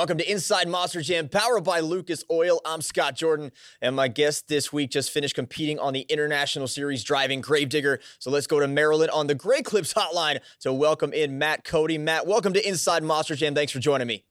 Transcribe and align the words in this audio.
Welcome 0.00 0.16
to 0.16 0.32
Inside 0.32 0.66
Monster 0.66 1.02
Jam, 1.02 1.28
powered 1.28 1.62
by 1.62 1.80
Lucas 1.80 2.24
Oil. 2.30 2.62
I'm 2.64 2.80
Scott 2.80 3.14
Jordan, 3.14 3.52
and 3.82 3.94
my 3.94 4.08
guest 4.08 4.48
this 4.48 4.72
week 4.72 4.88
just 4.88 5.10
finished 5.10 5.34
competing 5.34 5.78
on 5.78 5.92
the 5.92 6.06
International 6.08 6.66
Series 6.66 7.04
driving 7.04 7.42
Gravedigger. 7.42 8.00
So 8.18 8.30
let's 8.30 8.46
go 8.46 8.60
to 8.60 8.66
Maryland 8.66 9.10
on 9.10 9.26
the 9.26 9.34
Great 9.34 9.66
Clips 9.66 9.92
hotline 9.92 10.40
to 10.60 10.72
welcome 10.72 11.12
in 11.12 11.36
Matt 11.36 11.64
Cody. 11.64 11.98
Matt, 11.98 12.26
welcome 12.26 12.54
to 12.54 12.66
Inside 12.66 13.02
Monster 13.02 13.34
Jam. 13.34 13.54
Thanks 13.54 13.72
for 13.72 13.78
joining 13.78 14.06
me. 14.06 14.24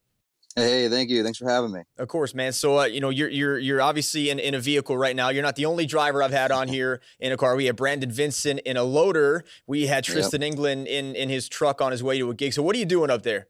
Hey, 0.55 0.89
thank 0.89 1.11
you. 1.11 1.23
Thanks 1.23 1.37
for 1.37 1.47
having 1.47 1.71
me. 1.71 1.81
Of 1.99 2.07
course, 2.07 2.33
man. 2.33 2.51
So 2.51 2.79
uh, 2.79 2.85
you 2.85 2.99
know 2.99 3.11
you're 3.11 3.29
you're 3.29 3.59
you're 3.59 3.81
obviously 3.83 4.31
in, 4.31 4.39
in 4.39 4.55
a 4.55 4.59
vehicle 4.59 4.97
right 4.97 5.15
now. 5.15 5.29
You're 5.29 5.43
not 5.43 5.55
the 5.55 5.67
only 5.67 5.85
driver 5.85 6.23
I've 6.23 6.31
had 6.31 6.51
on 6.51 6.67
here 6.77 6.99
in 7.19 7.31
a 7.31 7.37
car. 7.37 7.55
We 7.55 7.65
had 7.65 7.75
Brandon 7.75 8.09
Vincent 8.09 8.59
in 8.61 8.75
a 8.75 8.83
loader. 8.83 9.43
We 9.67 9.85
had 9.85 10.03
Tristan 10.03 10.41
yep. 10.41 10.47
England 10.47 10.87
in 10.87 11.15
in 11.15 11.29
his 11.29 11.47
truck 11.47 11.79
on 11.79 11.91
his 11.91 12.01
way 12.01 12.17
to 12.17 12.31
a 12.31 12.33
gig. 12.33 12.53
So 12.53 12.63
what 12.63 12.75
are 12.75 12.79
you 12.79 12.85
doing 12.85 13.11
up 13.11 13.21
there? 13.21 13.45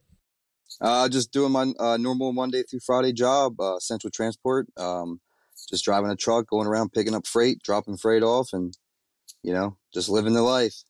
Uh, 0.82 1.10
just 1.10 1.32
doing 1.32 1.52
my 1.52 1.72
uh, 1.80 1.98
normal 1.98 2.34
Monday 2.34 2.64
through 2.64 2.80
Friday 2.86 3.14
job, 3.14 3.60
uh, 3.60 3.80
Central 3.80 4.12
Transport. 4.12 4.68
Um, 4.78 5.20
just 5.70 5.86
driving 5.86 6.10
a 6.10 6.16
truck, 6.16 6.48
going 6.48 6.68
around 6.68 6.94
picking 6.94 7.14
up 7.14 7.28
freight, 7.28 7.60
dropping 7.64 7.98
freight 7.98 8.24
off, 8.24 8.50
and 8.54 8.74
you 9.44 9.54
know, 9.54 9.78
just 9.94 10.10
living 10.10 10.34
the 10.34 10.42
life. 10.42 10.84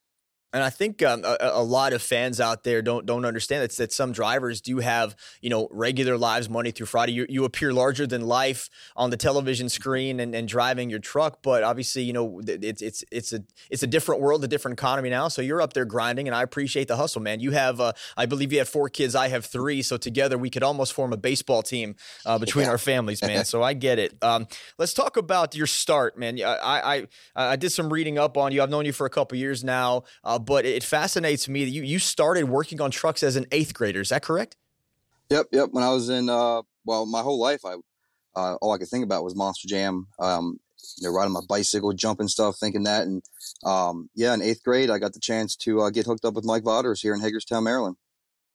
And 0.52 0.64
I 0.64 0.72
think 0.72 1.04
um, 1.04 1.24
a, 1.24 1.38
a, 1.42 1.64
lot 1.64 1.94
of 1.94 2.02
fans 2.02 2.42
out 2.42 2.64
there 2.64 2.82
don't 2.82 3.06
don't 3.06 3.24
understand 3.24 3.62
that, 3.62 3.72
that 3.78 3.94
some 3.94 4.12
drivers 4.12 4.62
do 4.62 4.80
have 4.80 5.16
you 5.42 5.50
know 5.50 5.68
regular 5.70 6.18
lives 6.18 6.50
Monday 6.50 6.72
through 6.72 6.88
Friday. 6.88 7.12
You, 7.12 7.28
you 7.30 7.46
appear 7.46 7.72
larger 7.72 8.08
than 8.08 8.22
life 8.22 8.68
on 8.96 9.12
the 9.12 9.18
television 9.18 9.70
screen 9.70 10.20
and, 10.20 10.34
and 10.34 10.48
driving 10.48 10.90
your 10.90 11.00
truck, 11.00 11.44
but 11.44 11.62
obviously 11.62 12.02
you 12.02 12.14
know 12.14 12.42
it's 12.46 12.82
it's 12.82 13.04
it's 13.12 13.32
a 13.32 13.44
it's 13.70 13.84
a 13.84 13.88
different 13.88 14.22
world, 14.22 14.44
a 14.44 14.48
different 14.48 14.80
economy 14.80 15.12
now. 15.12 15.28
So 15.28 15.44
you're 15.44 15.62
up 15.62 15.74
there 15.74 15.86
grinding, 15.86 16.28
and 16.28 16.36
I 16.36 16.42
appreciate 16.42 16.88
the 16.88 16.96
hustle, 16.96 17.22
man. 17.22 17.40
You 17.42 17.52
have 17.52 17.80
uh, 17.80 17.94
I 18.18 18.26
believe 18.26 18.52
you 18.52 18.58
have 18.58 18.70
four 18.70 18.90
kids. 18.90 19.14
I 19.14 19.28
have 19.28 19.46
three, 19.46 19.84
so 19.84 19.98
together 19.98 20.36
we 20.36 20.50
could 20.50 20.64
almost 20.64 20.94
form 20.94 21.14
a 21.14 21.18
baseball 21.18 21.62
team 21.62 21.96
uh, 22.26 22.40
between 22.40 22.68
our 22.68 22.80
families, 22.80 23.22
man. 23.22 23.46
So 23.46 23.62
I 23.62 23.74
get 23.74 24.00
it. 24.00 24.16
Um, 24.24 24.48
let's 24.80 24.96
talk 24.96 25.16
about 25.16 25.54
your 25.54 25.68
start, 25.68 26.18
man. 26.18 26.42
I, 26.42 27.06
I 27.36 27.52
I 27.52 27.56
did 27.56 27.70
some 27.70 27.94
reading 27.94 28.18
up 28.18 28.36
on 28.36 28.52
you. 28.52 28.64
I've 28.64 28.72
known 28.72 28.86
you 28.86 28.94
for 28.94 29.06
a 29.06 29.12
couple 29.12 29.38
years 29.38 29.64
now. 29.64 30.04
Uh, 30.24 30.39
but 30.40 30.66
it 30.66 30.84
fascinates 30.84 31.48
me 31.48 31.66
that 31.66 31.72
you 31.72 31.84
you 31.84 32.00
started 32.00 32.46
working 32.46 32.82
on 32.82 32.92
trucks 32.92 33.24
as 33.24 33.36
an 33.36 33.46
eighth 33.52 33.74
grader. 33.74 34.02
Is 34.02 34.10
that 34.10 34.24
correct? 34.24 34.56
Yep, 35.30 35.48
yep. 35.52 35.70
When 35.72 35.84
I 35.84 35.90
was 35.90 36.10
in, 36.10 36.30
uh, 36.30 36.64
well, 36.86 37.06
my 37.06 37.22
whole 37.22 37.40
life, 37.40 37.62
I 37.66 37.76
uh, 38.36 38.56
all 38.56 38.72
I 38.72 38.78
could 38.78 38.88
think 38.88 39.04
about 39.04 39.24
was 39.24 39.36
Monster 39.36 39.68
Jam. 39.68 40.08
Um, 40.20 40.60
you 40.98 41.08
know, 41.08 41.14
riding 41.14 41.34
my 41.34 41.42
bicycle, 41.48 41.94
jumping 41.94 42.28
stuff, 42.28 42.58
thinking 42.58 42.84
that, 42.84 43.04
and 43.04 43.22
um, 43.66 44.10
yeah, 44.16 44.34
in 44.34 44.42
eighth 44.42 44.64
grade, 44.64 44.90
I 44.90 44.98
got 44.98 45.14
the 45.14 45.20
chance 45.20 45.56
to 45.58 45.82
uh, 45.82 45.90
get 45.90 46.06
hooked 46.06 46.26
up 46.26 46.34
with 46.34 46.46
Mike 46.46 46.64
Vaughters 46.64 47.02
here 47.02 47.14
in 47.14 47.20
Hagerstown, 47.20 47.64
Maryland. 47.64 47.98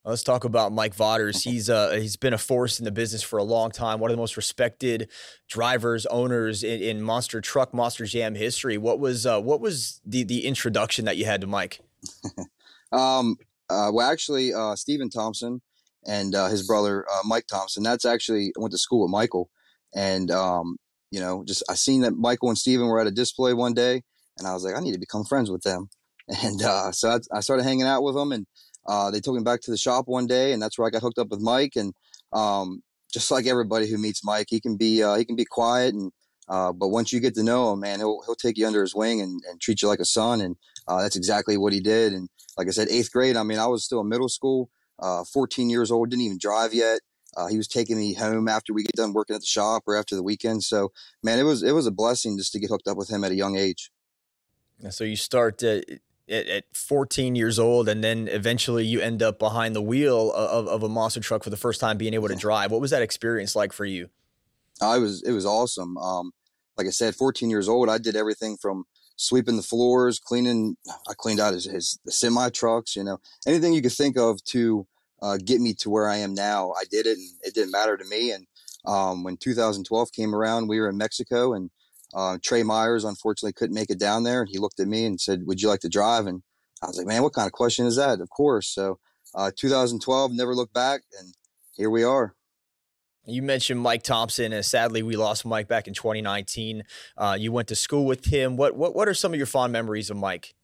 Let's 0.06 0.22
talk 0.22 0.44
about 0.44 0.70
Mike 0.70 0.94
Vaughters. 0.94 1.42
He's 1.42 1.70
uh, 1.70 1.92
he's 1.92 2.16
been 2.16 2.34
a 2.34 2.38
force 2.38 2.78
in 2.78 2.84
the 2.84 2.92
business 2.92 3.22
for 3.22 3.38
a 3.38 3.42
long 3.42 3.70
time. 3.70 4.00
One 4.00 4.10
of 4.10 4.16
the 4.16 4.20
most 4.20 4.36
respected 4.36 5.08
drivers, 5.48 6.04
owners 6.06 6.62
in, 6.62 6.82
in 6.82 7.00
Monster 7.00 7.40
Truck, 7.40 7.72
Monster 7.72 8.04
Jam 8.04 8.34
history. 8.34 8.76
What 8.76 9.00
was 9.00 9.24
uh, 9.24 9.40
what 9.40 9.62
was 9.62 10.02
the 10.04 10.22
the 10.22 10.44
introduction 10.44 11.06
that 11.06 11.16
you 11.16 11.24
had 11.24 11.40
to 11.40 11.46
Mike? 11.46 11.80
um, 12.92 13.36
uh, 13.70 13.90
well, 13.94 14.10
actually, 14.10 14.52
uh, 14.52 14.76
Stephen 14.76 15.08
Thompson 15.08 15.62
and 16.06 16.34
uh, 16.34 16.48
his 16.48 16.66
brother 16.66 17.06
uh, 17.10 17.22
Mike 17.24 17.46
Thompson. 17.46 17.82
That's 17.82 18.04
actually 18.04 18.52
I 18.58 18.60
went 18.60 18.72
to 18.72 18.78
school 18.78 19.02
with 19.02 19.10
Michael, 19.10 19.48
and 19.94 20.30
um, 20.30 20.76
you 21.10 21.20
know, 21.20 21.44
just 21.46 21.62
I 21.70 21.74
seen 21.74 22.02
that 22.02 22.14
Michael 22.14 22.50
and 22.50 22.58
Stephen 22.58 22.88
were 22.88 23.00
at 23.00 23.06
a 23.06 23.10
display 23.10 23.54
one 23.54 23.72
day, 23.72 24.02
and 24.38 24.46
I 24.46 24.52
was 24.52 24.64
like, 24.64 24.76
I 24.76 24.80
need 24.80 24.92
to 24.92 25.00
become 25.00 25.24
friends 25.24 25.50
with 25.50 25.62
them. 25.62 25.88
And 26.42 26.62
uh, 26.62 26.90
so 26.90 27.10
I, 27.10 27.36
I 27.36 27.40
started 27.40 27.64
hanging 27.64 27.86
out 27.86 28.02
with 28.02 28.14
them, 28.14 28.32
and 28.32 28.46
uh, 28.86 29.10
they 29.10 29.20
took 29.20 29.34
me 29.34 29.42
back 29.42 29.60
to 29.62 29.70
the 29.70 29.76
shop 29.76 30.06
one 30.06 30.26
day, 30.26 30.52
and 30.52 30.62
that's 30.62 30.78
where 30.78 30.86
I 30.86 30.90
got 30.90 31.02
hooked 31.02 31.18
up 31.18 31.28
with 31.28 31.40
Mike. 31.40 31.72
And 31.76 31.94
um, 32.32 32.82
just 33.12 33.30
like 33.30 33.46
everybody 33.46 33.88
who 33.88 33.98
meets 33.98 34.24
Mike, 34.24 34.46
he 34.50 34.60
can 34.60 34.76
be 34.76 35.02
uh, 35.02 35.14
he 35.14 35.24
can 35.24 35.36
be 35.36 35.44
quiet, 35.44 35.94
and 35.94 36.12
uh, 36.48 36.72
but 36.72 36.88
once 36.88 37.12
you 37.12 37.20
get 37.20 37.34
to 37.34 37.42
know 37.42 37.72
him, 37.72 37.80
man, 37.80 37.98
he'll 37.98 38.20
he'll 38.26 38.34
take 38.34 38.58
you 38.58 38.66
under 38.66 38.82
his 38.82 38.94
wing 38.94 39.20
and, 39.20 39.42
and 39.48 39.60
treat 39.60 39.82
you 39.82 39.88
like 39.88 40.00
a 40.00 40.04
son. 40.04 40.40
And 40.40 40.56
uh, 40.86 41.02
that's 41.02 41.16
exactly 41.16 41.56
what 41.56 41.72
he 41.72 41.80
did. 41.80 42.12
And 42.12 42.28
like 42.58 42.68
I 42.68 42.70
said, 42.70 42.88
eighth 42.90 43.12
grade. 43.12 43.36
I 43.36 43.42
mean, 43.42 43.58
I 43.58 43.66
was 43.66 43.84
still 43.84 44.00
in 44.00 44.08
middle 44.08 44.28
school, 44.28 44.68
uh, 44.98 45.24
14 45.24 45.70
years 45.70 45.90
old, 45.90 46.10
didn't 46.10 46.22
even 46.22 46.38
drive 46.38 46.74
yet. 46.74 47.00
Uh, 47.36 47.48
he 47.48 47.56
was 47.56 47.66
taking 47.66 47.96
me 47.96 48.14
home 48.14 48.46
after 48.46 48.72
we 48.72 48.84
get 48.84 48.94
done 48.94 49.12
working 49.12 49.34
at 49.34 49.40
the 49.40 49.46
shop 49.46 49.82
or 49.86 49.96
after 49.96 50.14
the 50.14 50.22
weekend. 50.22 50.62
So, 50.62 50.92
man, 51.22 51.38
it 51.38 51.42
was 51.42 51.62
it 51.62 51.72
was 51.72 51.86
a 51.86 51.90
blessing 51.90 52.36
just 52.36 52.52
to 52.52 52.60
get 52.60 52.70
hooked 52.70 52.86
up 52.86 52.96
with 52.96 53.10
him 53.10 53.24
at 53.24 53.32
a 53.32 53.34
young 53.34 53.56
age. 53.56 53.90
So 54.90 55.04
you 55.04 55.16
start 55.16 55.62
at, 56.28 56.46
at 56.46 56.64
14 56.72 57.34
years 57.34 57.58
old, 57.58 57.88
and 57.88 58.02
then 58.02 58.28
eventually 58.28 58.84
you 58.84 59.00
end 59.00 59.22
up 59.22 59.38
behind 59.38 59.74
the 59.74 59.82
wheel 59.82 60.32
of, 60.32 60.66
of 60.66 60.82
a 60.82 60.88
monster 60.88 61.20
truck 61.20 61.44
for 61.44 61.50
the 61.50 61.56
first 61.56 61.80
time, 61.80 61.98
being 61.98 62.14
able 62.14 62.28
to 62.28 62.36
drive. 62.36 62.70
What 62.70 62.80
was 62.80 62.90
that 62.90 63.02
experience 63.02 63.54
like 63.54 63.72
for 63.72 63.84
you? 63.84 64.08
I 64.80 64.98
was 64.98 65.22
it 65.22 65.32
was 65.32 65.46
awesome. 65.46 65.96
Um, 65.98 66.32
like 66.76 66.86
I 66.86 66.90
said, 66.90 67.14
14 67.14 67.50
years 67.50 67.68
old, 67.68 67.88
I 67.88 67.98
did 67.98 68.16
everything 68.16 68.56
from 68.56 68.84
sweeping 69.16 69.56
the 69.56 69.62
floors, 69.62 70.18
cleaning. 70.18 70.76
I 71.08 71.14
cleaned 71.16 71.40
out 71.40 71.54
his, 71.54 71.66
his 71.66 71.98
the 72.04 72.12
semi 72.12 72.50
trucks, 72.50 72.96
you 72.96 73.04
know, 73.04 73.18
anything 73.46 73.72
you 73.72 73.82
could 73.82 73.92
think 73.92 74.16
of 74.16 74.42
to 74.44 74.86
uh, 75.22 75.38
get 75.42 75.60
me 75.60 75.74
to 75.74 75.90
where 75.90 76.08
I 76.08 76.16
am 76.16 76.34
now. 76.34 76.72
I 76.72 76.84
did 76.90 77.06
it, 77.06 77.16
and 77.16 77.30
it 77.42 77.54
didn't 77.54 77.70
matter 77.70 77.96
to 77.96 78.04
me. 78.04 78.32
And 78.32 78.46
um, 78.84 79.22
when 79.24 79.36
2012 79.36 80.12
came 80.12 80.34
around, 80.34 80.68
we 80.68 80.80
were 80.80 80.88
in 80.88 80.98
Mexico, 80.98 81.54
and 81.54 81.70
uh, 82.14 82.38
Trey 82.42 82.62
Myers 82.62 83.04
unfortunately 83.04 83.52
couldn't 83.52 83.74
make 83.74 83.90
it 83.90 83.98
down 83.98 84.22
there. 84.22 84.44
He 84.44 84.58
looked 84.58 84.80
at 84.80 84.88
me 84.88 85.04
and 85.04 85.20
said, 85.20 85.46
"Would 85.46 85.60
you 85.60 85.68
like 85.68 85.80
to 85.80 85.88
drive?" 85.88 86.26
And 86.26 86.42
I 86.82 86.86
was 86.86 86.96
like, 86.96 87.06
"Man, 87.06 87.22
what 87.22 87.32
kind 87.32 87.46
of 87.46 87.52
question 87.52 87.86
is 87.86 87.96
that?" 87.96 88.20
Of 88.20 88.30
course. 88.30 88.68
So, 88.68 88.98
uh, 89.34 89.50
2012, 89.56 90.32
never 90.32 90.54
looked 90.54 90.74
back, 90.74 91.02
and 91.18 91.34
here 91.72 91.90
we 91.90 92.04
are. 92.04 92.34
You 93.26 93.42
mentioned 93.42 93.80
Mike 93.80 94.02
Thompson, 94.02 94.52
and 94.52 94.64
sadly, 94.64 95.02
we 95.02 95.16
lost 95.16 95.46
Mike 95.46 95.66
back 95.66 95.88
in 95.88 95.94
2019. 95.94 96.84
Uh, 97.16 97.36
you 97.38 97.52
went 97.52 97.68
to 97.68 97.74
school 97.74 98.04
with 98.04 98.26
him. 98.26 98.56
What 98.56 98.76
what 98.76 98.94
what 98.94 99.08
are 99.08 99.14
some 99.14 99.32
of 99.32 99.38
your 99.38 99.46
fond 99.46 99.72
memories 99.72 100.10
of 100.10 100.16
Mike? 100.16 100.54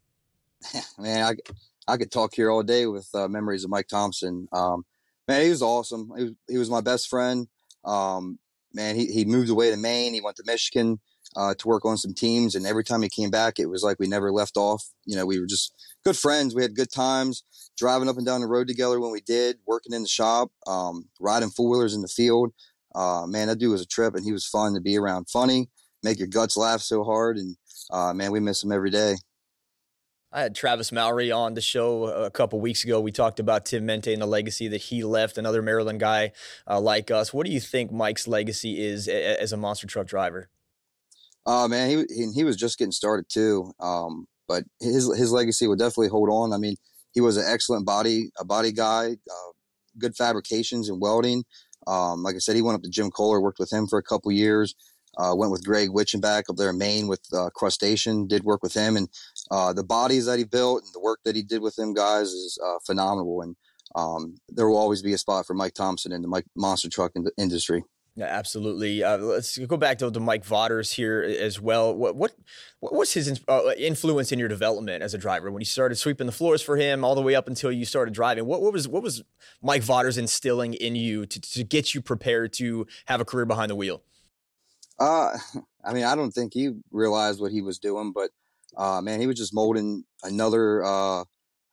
Man, 0.99 1.25
I 1.25 1.93
I 1.93 1.97
could 1.97 2.13
talk 2.13 2.35
here 2.35 2.51
all 2.51 2.63
day 2.63 2.87
with 2.87 3.09
uh, 3.15 3.29
memories 3.29 3.65
of 3.65 3.71
Mike 3.71 3.89
Thompson. 3.89 4.47
Um, 4.53 4.85
man, 5.27 5.43
he 5.43 5.51
was 5.51 5.63
awesome. 5.63 6.13
He 6.17 6.25
was, 6.25 6.33
he 6.49 6.59
was 6.59 6.71
my 6.71 6.81
best 6.81 7.09
friend. 7.09 7.49
Um, 7.85 8.39
man, 8.73 8.95
he, 8.95 9.07
he 9.07 9.25
moved 9.25 9.51
away 9.51 9.71
to 9.71 9.77
Maine. 9.77 10.15
He 10.15 10.21
went 10.21 10.37
to 10.37 10.45
Michigan 10.47 11.01
uh, 11.37 11.55
to 11.59 11.69
work 11.69 11.85
on 11.85 11.97
some 11.97 12.15
teams. 12.15 12.55
And 12.55 12.67
every 12.67 12.85
time 12.85 13.03
he 13.03 13.09
came 13.09 13.31
back, 13.31 13.59
it 13.59 13.67
was 13.67 13.83
like 13.83 13.99
we 13.99 14.09
never 14.09 14.33
left 14.33 14.57
off. 14.57 14.85
You 15.05 15.17
know, 15.17 15.27
we 15.27 15.39
were 15.39 15.47
just 15.47 15.73
good 16.05 16.17
friends. 16.17 16.55
We 16.55 16.63
had 16.63 16.75
good 16.75 16.91
times 16.91 17.45
driving 17.77 18.09
up 18.09 18.17
and 18.17 18.27
down 18.27 18.41
the 18.41 18.47
road 18.47 18.69
together 18.69 19.01
when 19.01 19.11
we 19.11 19.21
did, 19.23 19.59
working 19.67 19.95
in 19.95 20.03
the 20.03 20.09
shop, 20.09 20.51
um, 20.67 21.09
riding 21.19 21.51
four 21.51 21.71
wheelers 21.71 21.95
in 21.95 22.03
the 22.03 22.09
field. 22.09 22.53
Uh, 22.95 23.25
man, 23.27 23.49
that 23.49 23.59
dude 23.59 23.71
was 23.71 23.81
a 23.81 23.87
trip 23.87 24.15
and 24.15 24.25
he 24.25 24.33
was 24.33 24.47
fun 24.47 24.75
to 24.75 24.81
be 24.81 24.99
around. 24.99 25.31
Funny, 25.31 25.71
make 26.03 26.19
your 26.19 26.29
guts 26.29 26.57
laugh 26.57 26.81
so 26.81 27.05
hard. 27.05 27.39
And 27.39 27.57
uh, 27.91 28.13
man, 28.13 28.33
we 28.33 28.41
miss 28.41 28.63
him 28.63 28.73
every 28.73 28.91
day. 28.91 29.17
I 30.33 30.43
had 30.43 30.55
Travis 30.55 30.93
Mowry 30.93 31.33
on 31.33 31.55
the 31.55 31.61
show 31.61 32.05
a 32.05 32.31
couple 32.31 32.61
weeks 32.61 32.85
ago. 32.85 33.01
We 33.01 33.11
talked 33.11 33.41
about 33.41 33.65
Tim 33.65 33.85
Mente 33.85 34.13
and 34.13 34.23
the 34.23 34.27
legacy 34.27 34.69
that 34.69 34.83
he 34.83 35.03
left, 35.03 35.39
another 35.39 35.61
Maryland 35.61 35.99
guy 35.99 36.31
uh, 36.69 36.81
like 36.81 37.11
us. 37.11 37.35
What 37.35 37.47
do 37.47 37.53
you 37.53 37.59
think 37.59 37.91
Mike's 37.91 38.29
legacy 38.29 38.81
is 38.81 39.09
as 39.09 39.53
a 39.53 39.57
monster 39.57 39.89
truck 39.89 40.07
driver? 40.07 40.49
Uh, 41.47 41.69
man, 41.69 41.91
he, 41.91 42.05
he, 42.15 42.33
he 42.33 42.45
was 42.45 42.57
just 42.57 42.79
getting 42.79 42.93
started 42.93 43.27
too. 43.29 43.73
Um, 43.81 44.27
but 44.47 44.65
his 44.81 45.07
his 45.17 45.31
legacy 45.31 45.69
will 45.69 45.77
definitely 45.77 46.09
hold 46.09 46.29
on. 46.29 46.53
I 46.53 46.59
mean, 46.59 46.75
he 47.13 47.21
was 47.21 47.37
an 47.37 47.45
excellent 47.47 47.87
body 47.87 48.31
a 48.39 48.45
body 48.45 48.73
guy, 48.73 49.11
uh, 49.13 49.53
good 49.99 50.17
fabrications 50.17 50.89
and 50.89 51.01
welding. 51.01 51.45
Um, 51.87 52.23
like 52.23 52.35
I 52.35 52.39
said, 52.39 52.57
he 52.57 52.63
went 52.63 52.77
up 52.77 52.83
to 52.83 52.91
Jim 52.91 53.11
Koehler, 53.11 53.41
worked 53.41 53.59
with 53.59 53.73
him 53.73 53.87
for 53.87 53.99
a 53.99 54.03
couple 54.03 54.33
years. 54.33 54.75
Uh, 55.19 55.35
went 55.35 55.51
with 55.51 55.65
Greg 55.65 55.91
Winchenbach 55.91 56.45
up 56.49 56.57
there 56.57 56.71
in 56.71 56.79
Maine 56.79 57.09
with 57.09 57.21
uh, 57.33 57.51
Crushstation. 57.57 58.29
Did 58.29 58.45
work 58.45 58.63
with 58.63 58.75
him, 58.75 58.97
and 58.97 59.09
uh, 59.51 59.73
the 59.73 59.85
bodies 59.85 60.27
that 60.27 60.39
he 60.39 60.45
built 60.45 60.83
and 60.83 60.93
the 60.95 61.01
work 61.01 61.21
that 61.25 61.37
he 61.37 61.43
did 61.43 61.63
with 61.63 61.77
them 61.77 61.95
guys 61.95 62.29
is 62.29 62.59
uh, 62.65 62.79
phenomenal. 62.87 63.43
And 63.43 63.57
um, 63.95 64.37
there 64.49 64.69
will 64.69 64.79
always 64.79 65.03
be 65.03 65.13
a 65.13 65.19
spot 65.19 65.47
for 65.47 65.55
Mike 65.55 65.75
Thompson 65.75 66.13
in 66.13 66.23
the 66.23 66.29
Mike 66.29 66.47
monster 66.57 66.89
truck 66.89 67.13
in 67.15 67.27
industry. 67.37 67.83
Yeah, 68.21 68.27
absolutely. 68.27 69.03
Uh, 69.03 69.17
let's 69.17 69.57
go 69.57 69.79
back 69.79 69.97
to, 69.99 70.11
the 70.11 70.21
Mike 70.21 70.45
Vaughters 70.45 70.93
here 70.93 71.23
as 71.23 71.59
well. 71.59 71.95
What 71.95 72.17
what 72.17 72.33
what 72.81 72.93
was 72.93 73.15
his 73.15 73.41
uh, 73.49 73.71
influence 73.79 74.31
in 74.31 74.39
your 74.39 74.49
development 74.49 75.03
as 75.03 75.15
a 75.15 75.19
driver 75.19 75.51
when 75.51 75.63
you 75.63 75.67
started 75.67 75.95
sweeping 75.95 76.27
the 76.27 76.33
floors 76.33 76.61
for 76.61 76.77
him 76.77 77.03
all 77.03 77.15
the 77.15 77.23
way 77.23 77.35
up 77.35 77.49
until 77.49 77.73
you 77.73 77.87
started 77.87 78.13
driving? 78.13 78.45
What 78.45 78.61
what 78.61 78.75
was 78.75 78.87
what 78.87 79.03
was 79.03 79.23
Mike 79.63 79.83
Vaughters 79.83 80.19
instilling 80.19 80.75
in 80.75 80.97
you 80.97 81.25
to, 81.25 81.41
to 81.41 81.65
get 81.65 81.95
you 81.95 82.03
prepared 82.03 82.53
to 82.55 82.87
have 83.07 83.23
a 83.23 83.25
career 83.25 83.47
behind 83.47 83.71
the 83.71 83.75
wheel? 83.75 84.03
Uh, 84.99 85.39
I 85.83 85.95
mean, 85.95 86.05
I 86.05 86.15
don't 86.15 86.33
think 86.33 86.53
he 86.53 86.73
realized 86.91 87.41
what 87.41 87.53
he 87.53 87.63
was 87.63 87.79
doing, 87.79 88.13
but 88.13 88.29
uh, 88.77 89.01
man, 89.01 89.19
he 89.19 89.29
was 89.29 89.39
just 89.39 89.55
molding 89.55 90.05
another 90.23 90.85
uh, 90.85 91.25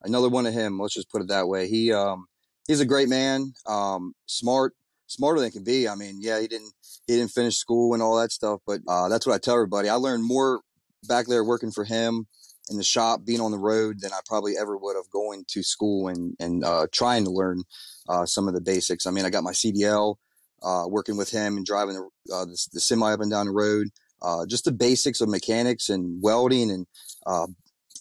another 0.03 0.29
one 0.29 0.45
of 0.45 0.53
him. 0.53 0.79
Let's 0.79 0.93
just 0.93 1.11
put 1.11 1.21
it 1.21 1.27
that 1.27 1.49
way. 1.49 1.67
He 1.67 1.91
um, 1.91 2.27
he's 2.69 2.79
a 2.79 2.85
great 2.85 3.09
man, 3.09 3.51
um, 3.65 4.13
smart 4.27 4.75
smarter 5.07 5.39
than 5.41 5.51
can 5.51 5.63
be. 5.63 5.87
I 5.87 5.95
mean, 5.95 6.17
yeah, 6.19 6.39
he 6.39 6.47
didn't 6.47 6.73
he 7.07 7.15
didn't 7.15 7.31
finish 7.31 7.57
school 7.57 7.93
and 7.93 8.03
all 8.03 8.17
that 8.17 8.31
stuff, 8.31 8.61
but 8.67 8.81
uh, 8.87 9.09
that's 9.09 9.25
what 9.25 9.33
I 9.33 9.39
tell 9.39 9.55
everybody. 9.55 9.89
I 9.89 9.95
learned 9.95 10.23
more 10.23 10.61
back 11.07 11.27
there 11.27 11.43
working 11.43 11.71
for 11.71 11.83
him 11.83 12.27
in 12.69 12.77
the 12.77 12.83
shop, 12.83 13.21
being 13.25 13.39
on 13.39 13.51
the 13.51 13.57
road, 13.57 14.01
than 14.01 14.11
I 14.11 14.19
probably 14.25 14.57
ever 14.59 14.77
would 14.77 14.95
have 14.95 15.09
going 15.09 15.45
to 15.49 15.63
school 15.63 16.09
and 16.09 16.35
and 16.39 16.63
uh, 16.63 16.87
trying 16.91 17.23
to 17.23 17.31
learn 17.31 17.63
uh, 18.07 18.25
some 18.25 18.47
of 18.47 18.53
the 18.53 18.61
basics. 18.61 19.07
I 19.07 19.11
mean, 19.11 19.25
I 19.25 19.29
got 19.29 19.43
my 19.43 19.53
CDL 19.53 20.15
uh, 20.61 20.83
working 20.87 21.17
with 21.17 21.31
him 21.31 21.57
and 21.57 21.65
driving 21.65 21.95
the, 21.95 22.33
uh, 22.33 22.45
the, 22.45 22.67
the, 22.73 22.79
semi 22.79 23.11
up 23.11 23.21
and 23.21 23.31
down 23.31 23.45
the 23.45 23.51
road. 23.51 23.87
Uh, 24.21 24.45
just 24.47 24.65
the 24.65 24.71
basics 24.71 25.21
of 25.21 25.29
mechanics 25.29 25.89
and 25.89 26.19
welding 26.21 26.71
and 26.71 26.87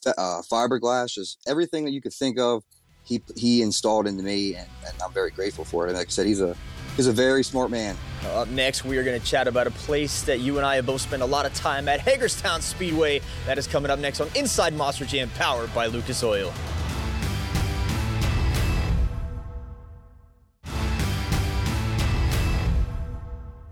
fiberglass, 0.06 1.12
just 1.12 1.38
everything 1.46 1.84
that 1.84 1.90
you 1.90 2.00
could 2.00 2.14
think 2.14 2.38
of, 2.38 2.64
he 3.04 3.22
he 3.36 3.62
installed 3.62 4.06
into 4.06 4.22
me, 4.22 4.54
and, 4.56 4.68
and 4.86 5.02
I'm 5.02 5.12
very 5.12 5.30
grateful 5.30 5.64
for 5.64 5.86
it. 5.86 5.90
And 5.90 5.98
like 5.98 6.08
I 6.08 6.10
said, 6.10 6.26
he's 6.26 6.40
a 6.40 6.56
he's 6.96 7.06
a 7.06 7.12
very 7.12 7.44
smart 7.44 7.70
man. 7.70 7.96
up 8.24 8.48
next, 8.48 8.84
we 8.84 8.98
are 8.98 9.04
going 9.04 9.18
to 9.18 9.24
chat 9.24 9.46
about 9.46 9.66
a 9.66 9.70
place 9.70 10.22
that 10.22 10.40
you 10.40 10.56
and 10.56 10.66
I 10.66 10.76
have 10.76 10.86
both 10.86 11.02
spent 11.02 11.22
a 11.22 11.26
lot 11.26 11.46
of 11.46 11.54
time 11.54 11.88
at, 11.88 12.00
Hagerstown 12.00 12.60
Speedway. 12.60 13.20
That 13.46 13.58
is 13.58 13.66
coming 13.66 13.90
up 13.90 13.98
next 13.98 14.20
on 14.20 14.28
Inside 14.34 14.74
Monster 14.74 15.04
Jam, 15.04 15.30
powered 15.36 15.72
by 15.74 15.86
Lucas 15.86 16.22
Oil. 16.24 16.52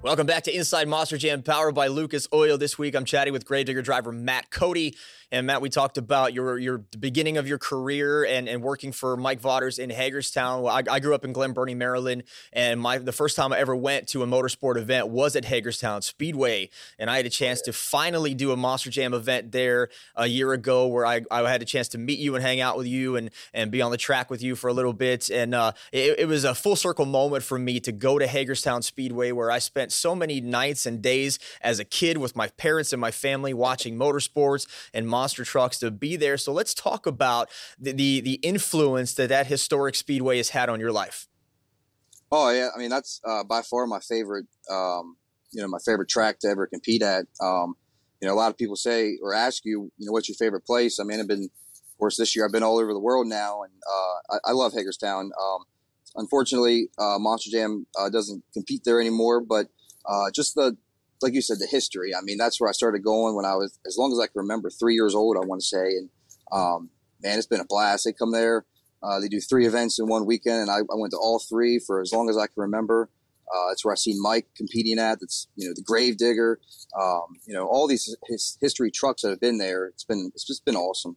Welcome 0.05 0.27
back 0.27 0.43
to 0.43 0.55
Inside 0.55 0.87
Monster 0.87 1.17
Jam, 1.17 1.43
powered 1.43 1.75
by 1.75 1.87
Lucas 1.87 2.29
Oil. 2.31 2.59
This 2.59 2.77
week, 2.77 2.95
I'm 2.95 3.07
chatting 3.07 3.33
with 3.33 3.47
Gravedigger 3.47 3.81
driver 3.81 4.13
Matt 4.13 4.51
Cody. 4.51 4.99
And 5.33 5.47
Matt, 5.47 5.63
we 5.63 5.71
talked 5.71 5.99
about 5.99 6.35
your 6.35 6.59
your 6.59 6.85
beginning 7.01 7.39
of 7.39 7.49
your 7.49 7.59
career 7.59 8.25
and, 8.25 8.49
and 8.49 8.63
working 8.63 8.93
for 8.93 9.17
Mike 9.17 9.41
Vaughters 9.41 9.79
in 9.79 9.91
Hagerstown. 9.91 10.67
I, 10.67 10.83
I, 10.89 11.01
grew 11.01 11.15
up 11.15 11.25
in 11.25 11.33
Glen 11.33 11.53
Burnie, 11.53 11.75
Maryland, 11.75 12.23
and 12.53 12.81
my 12.81 12.99
the 12.99 13.13
first 13.13 13.35
time 13.35 13.53
I 13.53 13.59
ever 13.59 13.75
went 13.75 14.07
to 14.09 14.23
a 14.23 14.27
motorsport 14.27 14.77
event 14.77 15.09
was 15.09 15.35
at 15.35 15.47
Hagerstown 15.47 16.03
Speedway, 16.03 16.69
and 16.99 17.11
I 17.11 17.17
had 17.17 17.27
a 17.27 17.31
chance 17.31 17.63
to 17.63 17.73
finally 17.73 18.35
do 18.35 18.53
a 18.53 18.57
Monster 18.57 18.91
Jam 18.91 19.13
event 19.13 19.51
there 19.51 19.89
a 20.15 20.27
year 20.27 20.53
ago, 20.53 20.87
where 20.87 21.05
I, 21.05 21.23
I 21.31 21.51
had 21.51 21.63
a 21.63 21.65
chance 21.65 21.89
to 21.89 21.99
meet 21.99 22.21
you 22.21 22.37
and 22.37 22.45
hang 22.45 22.61
out 22.61 22.77
with 22.77 22.87
you 22.87 23.17
and 23.17 23.31
and 23.53 23.71
be 23.71 23.83
on 23.83 23.91
the 23.91 23.97
track 23.97 24.31
with 24.31 24.43
you 24.43 24.55
for 24.55 24.69
a 24.69 24.75
little 24.75 24.93
bit, 24.93 25.31
and 25.31 25.55
uh, 25.55 25.73
it, 25.91 26.21
it 26.21 26.29
was 26.29 26.45
a 26.45 26.55
full 26.55 26.77
circle 26.77 27.07
moment 27.07 27.43
for 27.43 27.59
me 27.59 27.81
to 27.81 27.91
go 27.91 28.19
to 28.19 28.27
Hagerstown 28.27 28.83
Speedway, 28.83 29.33
where 29.33 29.51
I 29.51 29.59
spent 29.59 29.91
so 29.95 30.15
many 30.15 30.41
nights 30.41 30.87
and 30.87 31.01
days 31.01 31.39
as 31.61 31.79
a 31.79 31.85
kid 31.85 32.19
with 32.19 32.37
my 32.37 32.49
parents 32.49 32.93
and 32.93 33.01
my 33.01 33.11
family 33.11 33.55
watching 33.55 33.97
motorsports 33.97 34.67
and 34.93 35.09
monster 35.09 35.45
trucks 35.45 35.79
to 35.79 35.91
be 35.91 36.17
there. 36.17 36.37
So 36.37 36.53
let's 36.53 36.75
talk 36.75 37.07
about 37.07 37.49
the, 37.79 37.93
the, 37.93 38.21
the 38.21 38.35
influence 38.43 39.15
that 39.15 39.29
that 39.29 39.47
historic 39.47 39.95
speedway 39.95 40.37
has 40.39 40.51
had 40.51 40.69
on 40.69 40.81
your 40.81 40.93
life. 40.93 41.29
Oh 42.31 42.51
yeah, 42.51 42.71
I 42.75 42.79
mean 42.79 42.91
that's 42.91 43.21
uh, 43.25 43.45
by 43.45 43.63
far 43.63 43.87
my 43.87 44.01
favorite. 44.01 44.47
Um, 44.71 45.17
you 45.53 45.63
know, 45.63 45.69
my 45.69 45.79
favorite 45.85 46.09
track 46.09 46.41
to 46.41 46.49
ever 46.49 46.67
compete 46.67 47.01
at. 47.01 47.27
Um, 47.41 47.77
you 48.21 48.29
know, 48.29 48.35
a 48.35 48.37
lot 48.37 48.51
of 48.51 48.59
people 48.59 48.77
say 48.77 49.19
or 49.23 49.35
ask 49.35 49.65
you, 49.65 49.93
you 49.99 50.07
know, 50.07 50.13
what's 50.13 50.29
your 50.29 50.37
favorite 50.37 50.65
place? 50.65 50.99
I 50.99 51.05
mean, 51.05 51.21
I've 51.21 51.29
been, 51.29 51.45
of 51.45 51.99
course, 51.99 52.17
this 52.17 52.35
year 52.35 52.45
I've 52.45 52.53
been 52.53 52.63
all 52.63 52.79
over 52.79 52.93
the 52.93 52.99
world 52.99 53.27
now, 53.27 53.63
and 53.63 53.73
uh, 53.87 54.37
I, 54.37 54.51
I, 54.51 54.53
love 54.53 54.73
Hagerstown. 54.73 55.31
Um, 55.41 55.65
unfortunately, 56.17 56.89
uh, 56.99 57.19
Monster 57.19 57.51
Jam 57.51 57.87
uh, 57.99 58.09
doesn't 58.09 58.43
compete 58.53 58.83
there 58.85 59.01
anymore, 59.01 59.41
but 59.41 59.67
uh, 60.07 60.31
just 60.35 60.55
the 60.55 60.77
like 61.23 61.33
you 61.33 61.43
said, 61.43 61.59
the 61.59 61.67
history. 61.67 62.15
I 62.15 62.21
mean, 62.21 62.37
that's 62.37 62.61
where 62.61 62.69
I 62.69 62.73
started 62.73 63.03
going 63.03 63.35
when 63.35 63.47
I 63.47 63.55
was, 63.55 63.79
as 63.87 63.97
long 63.97 64.13
as 64.13 64.19
I 64.19 64.27
can 64.27 64.35
remember, 64.35 64.69
three 64.69 64.95
years 64.95 65.15
old, 65.15 65.37
I 65.37 65.47
want 65.47 65.63
to 65.63 65.67
say. 65.67 65.97
And 65.97 66.11
um, 66.53 66.91
man, 67.23 67.39
it's 67.39 67.47
been 67.47 67.61
a 67.61 67.65
blast. 67.65 68.05
They 68.05 68.13
come 68.13 68.33
there, 68.33 68.67
uh, 69.03 69.21
they 69.21 69.29
do 69.29 69.41
three 69.41 69.67
events 69.67 69.99
in 69.99 70.07
one 70.07 70.27
weekend, 70.27 70.63
and 70.63 70.71
I, 70.71 70.79
I, 70.79 70.97
went 70.97 71.13
to 71.13 71.19
all 71.19 71.39
three 71.39 71.79
for 71.79 72.01
as 72.01 72.13
long 72.13 72.29
as 72.31 72.37
I 72.37 72.47
can 72.47 72.55
remember. 72.57 73.11
Uh, 73.55 73.69
that's 73.69 73.85
where 73.85 73.93
I 73.93 73.97
seen 73.97 74.21
Mike 74.21 74.47
competing 74.57 74.99
at. 74.99 75.21
That's 75.21 75.49
you 75.57 75.69
know 75.69 75.75
the 75.75 75.83
Gravedigger, 75.83 76.59
um, 76.99 77.37
you 77.47 77.55
know 77.55 77.67
all 77.67 77.87
these 77.87 78.17
his, 78.27 78.57
history 78.61 78.91
trucks 78.91 79.23
that 79.23 79.29
have 79.29 79.41
been 79.41 79.59
there. 79.59 79.87
It's 79.87 80.05
been 80.05 80.31
it's 80.35 80.47
just 80.47 80.65
been 80.65 80.77
awesome. 80.77 81.17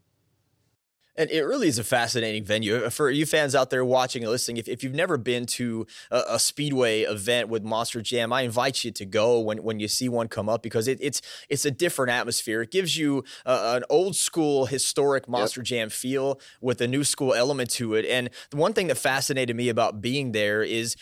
And 1.18 1.32
it 1.32 1.42
really 1.42 1.68
is 1.68 1.80
a 1.80 1.84
fascinating 1.84 2.44
venue 2.44 2.76
uh, 2.76 2.90
for 2.90 3.10
you 3.10 3.26
fans 3.26 3.56
out 3.56 3.70
there 3.72 3.84
watching 3.84 4.24
and 4.24 4.32
listening. 4.32 4.58
If, 4.58 4.68
if 4.68 4.84
you've 4.84 4.94
never 4.94 5.18
been 5.18 5.46
to 5.48 5.88
a, 6.12 6.24
a, 6.30 6.40
speedway 6.40 7.02
event 7.02 7.50
with 7.50 7.64
Monster 7.64 8.02
Jam, 8.02 8.32
I 8.32 8.42
invite 8.42 8.84
you 8.84 8.92
to 8.92 9.06
go 9.06 9.40
when, 9.40 9.64
when 9.64 9.80
you 9.80 9.88
see 9.88 10.08
one 10.08 10.28
come 10.28 10.48
up 10.48 10.62
because 10.62 10.88
it, 10.88 11.00
it's 11.02 11.22
it's 11.50 11.66
a 11.66 11.72
different 11.72 12.12
atmosphere. 12.12 12.62
It 12.62 12.72
gives 12.72 12.98
you 12.98 13.24
an 13.46 13.84
old 13.90 14.16
school 14.16 14.68
historic 14.68 15.28
Monster 15.28 15.62
yep. 15.62 15.66
Jam 15.66 15.90
feel 15.90 16.40
with 16.62 16.82
a 16.82 16.88
new 16.88 17.04
school 17.04 17.34
element 17.34 17.72
to 17.72 17.96
it. 17.96 18.06
And 18.06 18.30
the 18.52 18.58
one 18.58 18.74
thing 18.74 18.88
that 18.88 18.98
fascinated 18.98 19.56
me 19.56 19.70
about 19.70 20.02
being 20.02 20.32
there 20.34 20.62
is, 20.62 20.96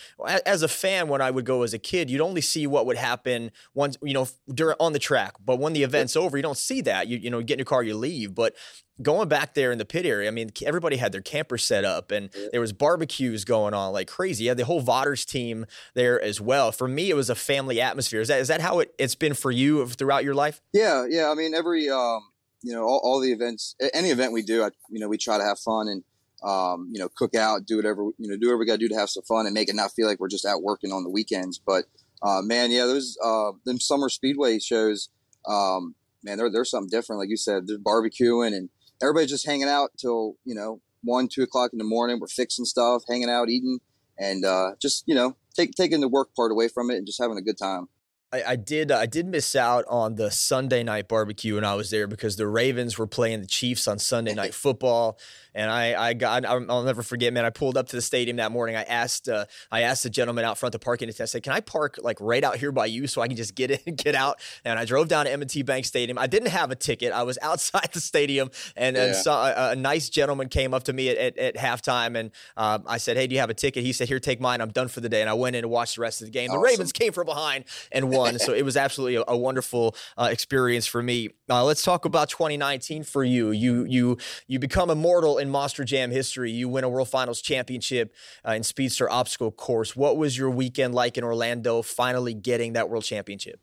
as 0.46 0.62
a 0.62 0.68
fan, 0.68 1.10
when 1.10 1.22
I 1.22 1.32
would 1.32 1.46
go 1.46 1.64
as 1.64 1.74
a 1.74 1.80
kid, 1.80 2.10
you'd 2.10 2.22
only 2.22 2.42
see 2.42 2.68
what 2.68 2.86
would 2.86 2.98
happen 2.98 3.52
once 3.74 3.98
you 4.02 4.14
know 4.14 4.28
during 4.54 4.78
on 4.80 4.94
the 4.94 5.00
track. 5.00 5.34
But 5.44 5.60
when 5.60 5.74
the 5.74 5.84
event's 5.84 6.16
over, 6.16 6.38
you 6.38 6.44
don't 6.44 6.58
see 6.58 6.80
that. 6.82 7.08
You 7.08 7.18
you 7.18 7.30
know 7.30 7.42
get 7.42 7.56
in 7.56 7.60
your 7.60 7.66
car, 7.66 7.84
you 7.84 7.96
leave. 7.96 8.34
But 8.34 8.56
going 9.01 9.27
back 9.27 9.53
there 9.53 9.71
in 9.71 9.77
the 9.77 9.86
pit 9.86 10.06
area, 10.06 10.27
I 10.27 10.31
mean, 10.31 10.51
everybody 10.65 10.97
had 10.97 11.12
their 11.12 11.21
camper 11.21 11.57
set 11.57 11.83
up 11.83 12.12
and 12.12 12.30
there 12.51 12.62
was 12.62 12.74
barbecues 12.74 13.45
going 13.45 13.74
on 13.74 13.94
like 13.94 14.07
crazy. 14.07 14.45
You 14.45 14.50
had 14.51 14.57
the 14.57 14.65
whole 14.65 14.81
Vaughters 14.81 15.25
team 15.25 15.65
there 15.94 16.21
as 16.21 16.39
well. 16.39 16.71
For 16.71 16.88
me, 16.88 17.09
it 17.09 17.15
was 17.15 17.30
a 17.30 17.36
family 17.36 17.81
atmosphere. 17.81 18.21
Is 18.21 18.27
that 18.30 18.39
is 18.39 18.47
that 18.47 18.62
how 18.62 18.80
it, 18.80 18.94
it's 18.97 19.15
been 19.15 19.33
for 19.33 19.51
you 19.51 19.86
throughout 19.88 20.24
your 20.24 20.36
life? 20.36 20.62
Yeah, 20.74 21.06
yeah. 21.09 21.30
I 21.30 21.36
mean, 21.36 21.53
every 21.53 21.89
um, 21.89 22.21
you 22.62 22.74
know, 22.74 22.83
all, 22.83 23.01
all 23.03 23.19
the 23.19 23.31
events, 23.31 23.75
any 23.94 24.09
event 24.09 24.33
we 24.33 24.42
do, 24.42 24.63
I, 24.63 24.69
you 24.89 25.00
know, 25.00 25.07
we 25.07 25.18
try 25.18 25.38
to 25.38 25.44
have 25.44 25.59
fun 25.59 25.88
and 25.88 26.03
um, 26.44 26.89
you 26.92 27.00
know, 27.00 27.09
cook 27.15 27.36
out, 27.36 27.65
do 27.65 27.77
whatever 27.77 28.03
you 28.18 28.30
know, 28.30 28.38
do 28.38 28.47
whatever 28.47 28.59
we 28.59 28.65
got 28.65 28.74
to 28.74 28.80
do 28.80 28.89
to 28.89 28.95
have 28.95 29.09
some 29.09 29.24
fun 29.24 29.45
and 29.45 29.53
make 29.53 29.69
it 29.69 29.75
not 29.75 29.92
feel 29.92 30.07
like 30.07 30.19
we're 30.19 30.27
just 30.27 30.45
out 30.45 30.63
working 30.63 30.92
on 30.92 31.03
the 31.03 31.09
weekends. 31.09 31.59
But 31.59 31.86
uh, 32.21 32.42
man, 32.42 32.71
yeah, 32.71 32.86
those 32.86 33.18
uh, 33.24 33.51
them 33.65 33.80
summer 33.80 34.09
speedway 34.09 34.59
shows, 34.59 35.09
um, 35.47 35.95
man, 36.24 36.38
they're 36.38 36.51
they're 36.51 36.65
something 36.65 36.89
different. 36.89 37.19
Like 37.19 37.30
you 37.30 37.38
said, 37.38 37.68
there's 37.68 37.80
barbecuing 37.80 38.56
and 38.56 38.69
everybody's 39.01 39.30
just 39.30 39.45
hanging 39.45 39.69
out 39.69 39.92
till 39.97 40.36
you 40.45 40.56
know 40.56 40.81
one, 41.03 41.27
two 41.27 41.44
o'clock 41.44 41.71
in 41.71 41.77
the 41.77 41.86
morning. 41.86 42.19
We're 42.19 42.27
fixing 42.27 42.65
stuff, 42.65 43.03
hanging 43.07 43.30
out, 43.30 43.50
eating, 43.50 43.80
and 44.18 44.44
uh, 44.44 44.71
just 44.81 45.03
you 45.07 45.15
know 45.15 45.36
take, 45.56 45.71
taking 45.71 46.01
the 46.01 46.07
work 46.07 46.36
part 46.36 46.51
away 46.51 46.68
from 46.68 46.89
it 46.92 46.97
and 46.97 47.06
just 47.06 47.21
having 47.21 47.38
a 47.38 47.42
good 47.42 47.57
time. 47.57 47.88
I, 48.31 48.44
I 48.44 48.56
did 48.56 48.92
I 48.92 49.06
did 49.06 49.27
miss 49.27 49.56
out 49.56 49.86
on 49.88 50.16
the 50.16 50.31
Sunday 50.31 50.83
night 50.83 51.07
barbecue 51.07 51.56
when 51.56 51.63
I 51.63 51.75
was 51.75 51.89
there 51.89 52.07
because 52.07 52.36
the 52.36 52.48
Ravens 52.48 52.98
were 52.98 53.07
playing 53.07 53.42
the 53.42 53.48
Chiefs 53.48 53.88
on 53.88 54.00
Sunday 54.00 54.33
night 54.33 54.54
football, 54.66 55.19
and 55.54 55.69
I 55.69 56.10
I 56.10 56.13
got 56.13 56.45
I'll 56.45 56.83
never 56.83 57.04
forget, 57.04 57.31
man. 57.33 57.45
I 57.45 57.51
pulled 57.51 57.77
up 57.77 57.88
to 57.89 57.95
the 57.95 58.01
stadium 58.01 58.38
that 58.38 58.51
morning. 58.51 58.75
I 58.75 58.83
asked 58.83 59.30
uh, 59.30 59.45
I 59.72 59.81
asked 59.81 60.04
the 60.04 60.10
gentleman 60.10 60.44
out 60.44 60.57
front 60.57 60.74
the 60.74 60.80
parking 60.80 61.07
attendant. 61.07 61.30
I 61.30 61.31
said, 61.31 61.44
"Can 61.44 61.54
I 61.54 61.62
park 61.62 62.00
like 62.01 62.18
right 62.19 62.44
out 62.44 62.57
here 62.57 62.72
by 62.72 62.88
you 62.88 63.07
so 63.07 63.22
I 63.22 63.27
can 63.27 63.38
just 63.38 63.56
get 63.56 63.72
in 63.72 63.95
get 63.95 64.16
out?" 64.16 64.39
And 64.66 64.80
I 64.80 64.86
drove 64.86 65.07
down 65.07 65.25
to 65.25 65.31
M&T 65.31 65.62
Bank 65.62 65.86
Stadium. 65.86 66.18
I 66.18 66.28
didn't 66.28 66.50
have 66.50 66.71
a 66.71 66.75
ticket. 66.75 67.14
I 67.14 67.23
was 67.23 67.38
outside 67.42 67.90
the 67.94 68.02
stadium, 68.02 68.50
and, 68.76 68.95
yeah. 68.95 69.06
and 69.06 69.16
saw 69.16 69.47
a, 69.47 69.71
a, 69.71 69.76
nice 69.76 70.09
gentleman 70.09 70.50
came 70.50 70.73
up 70.73 70.83
to 70.83 70.94
me 70.94 71.09
at, 71.09 71.18
at, 71.18 71.38
at 71.38 71.56
halftime, 71.56 72.18
and 72.18 72.31
um, 72.57 72.83
I 72.88 72.97
said, 72.97 73.18
"Hey, 73.18 73.28
do 73.28 73.35
you 73.35 73.42
have 73.42 73.50
a 73.50 73.54
ticket?" 73.54 73.83
He 73.83 73.94
said, 73.94 74.07
"Here, 74.07 74.19
take 74.19 74.42
mine. 74.42 74.61
I'm 74.61 74.71
done 74.71 74.88
for 74.88 75.00
the 75.00 75.09
day." 75.09 75.21
And 75.21 75.30
I 75.30 75.33
went 75.33 75.56
in 75.56 75.64
and 75.64 75.71
watched 75.71 75.95
the 75.95 76.02
rest 76.02 76.21
of 76.21 76.28
the 76.28 76.31
game. 76.31 76.50
Awesome. 76.50 76.61
The 76.61 76.66
Ravens 76.66 76.92
came 76.92 77.14
from 77.14 77.26
behind 77.26 77.66
and 77.92 78.09
won, 78.09 78.25
so 78.40 78.54
it 78.54 78.64
was 78.64 78.78
absolutely 78.78 79.16
a, 79.16 79.24
a 79.28 79.38
wonderful 79.38 79.96
uh, 80.18 80.30
experience 80.32 80.86
for 80.86 81.02
me. 81.02 81.30
Uh, 81.50 81.64
let's 81.64 81.82
talk 81.82 82.06
about 82.06 82.30
2019 82.30 83.04
for 83.04 83.24
you. 83.24 83.52
You 83.52 83.86
you 83.86 84.18
you 84.48 84.60
become 84.60 84.90
immortal 84.90 85.38
in 85.38 85.50
Monster 85.50 85.84
Jam 85.84 86.12
history 86.12 86.26
history. 86.26 86.52
You 86.52 86.68
win 86.68 86.84
a 86.84 86.90
World 86.90 87.10
Finals 87.10 87.42
championship 87.42 88.14
uh, 88.48 88.52
in 88.52 88.64
Speedster 88.64 89.10
Obstacle 89.10 89.52
Course. 89.52 89.96
What 89.96 90.18
was 90.18 90.38
your 90.38 90.50
weekend 90.50 90.96
like 90.96 91.18
in 91.18 91.24
Orlando, 91.24 91.82
finally 91.82 92.34
getting 92.34 92.74
that 92.74 92.90
World 92.90 93.04
Championship? 93.04 93.60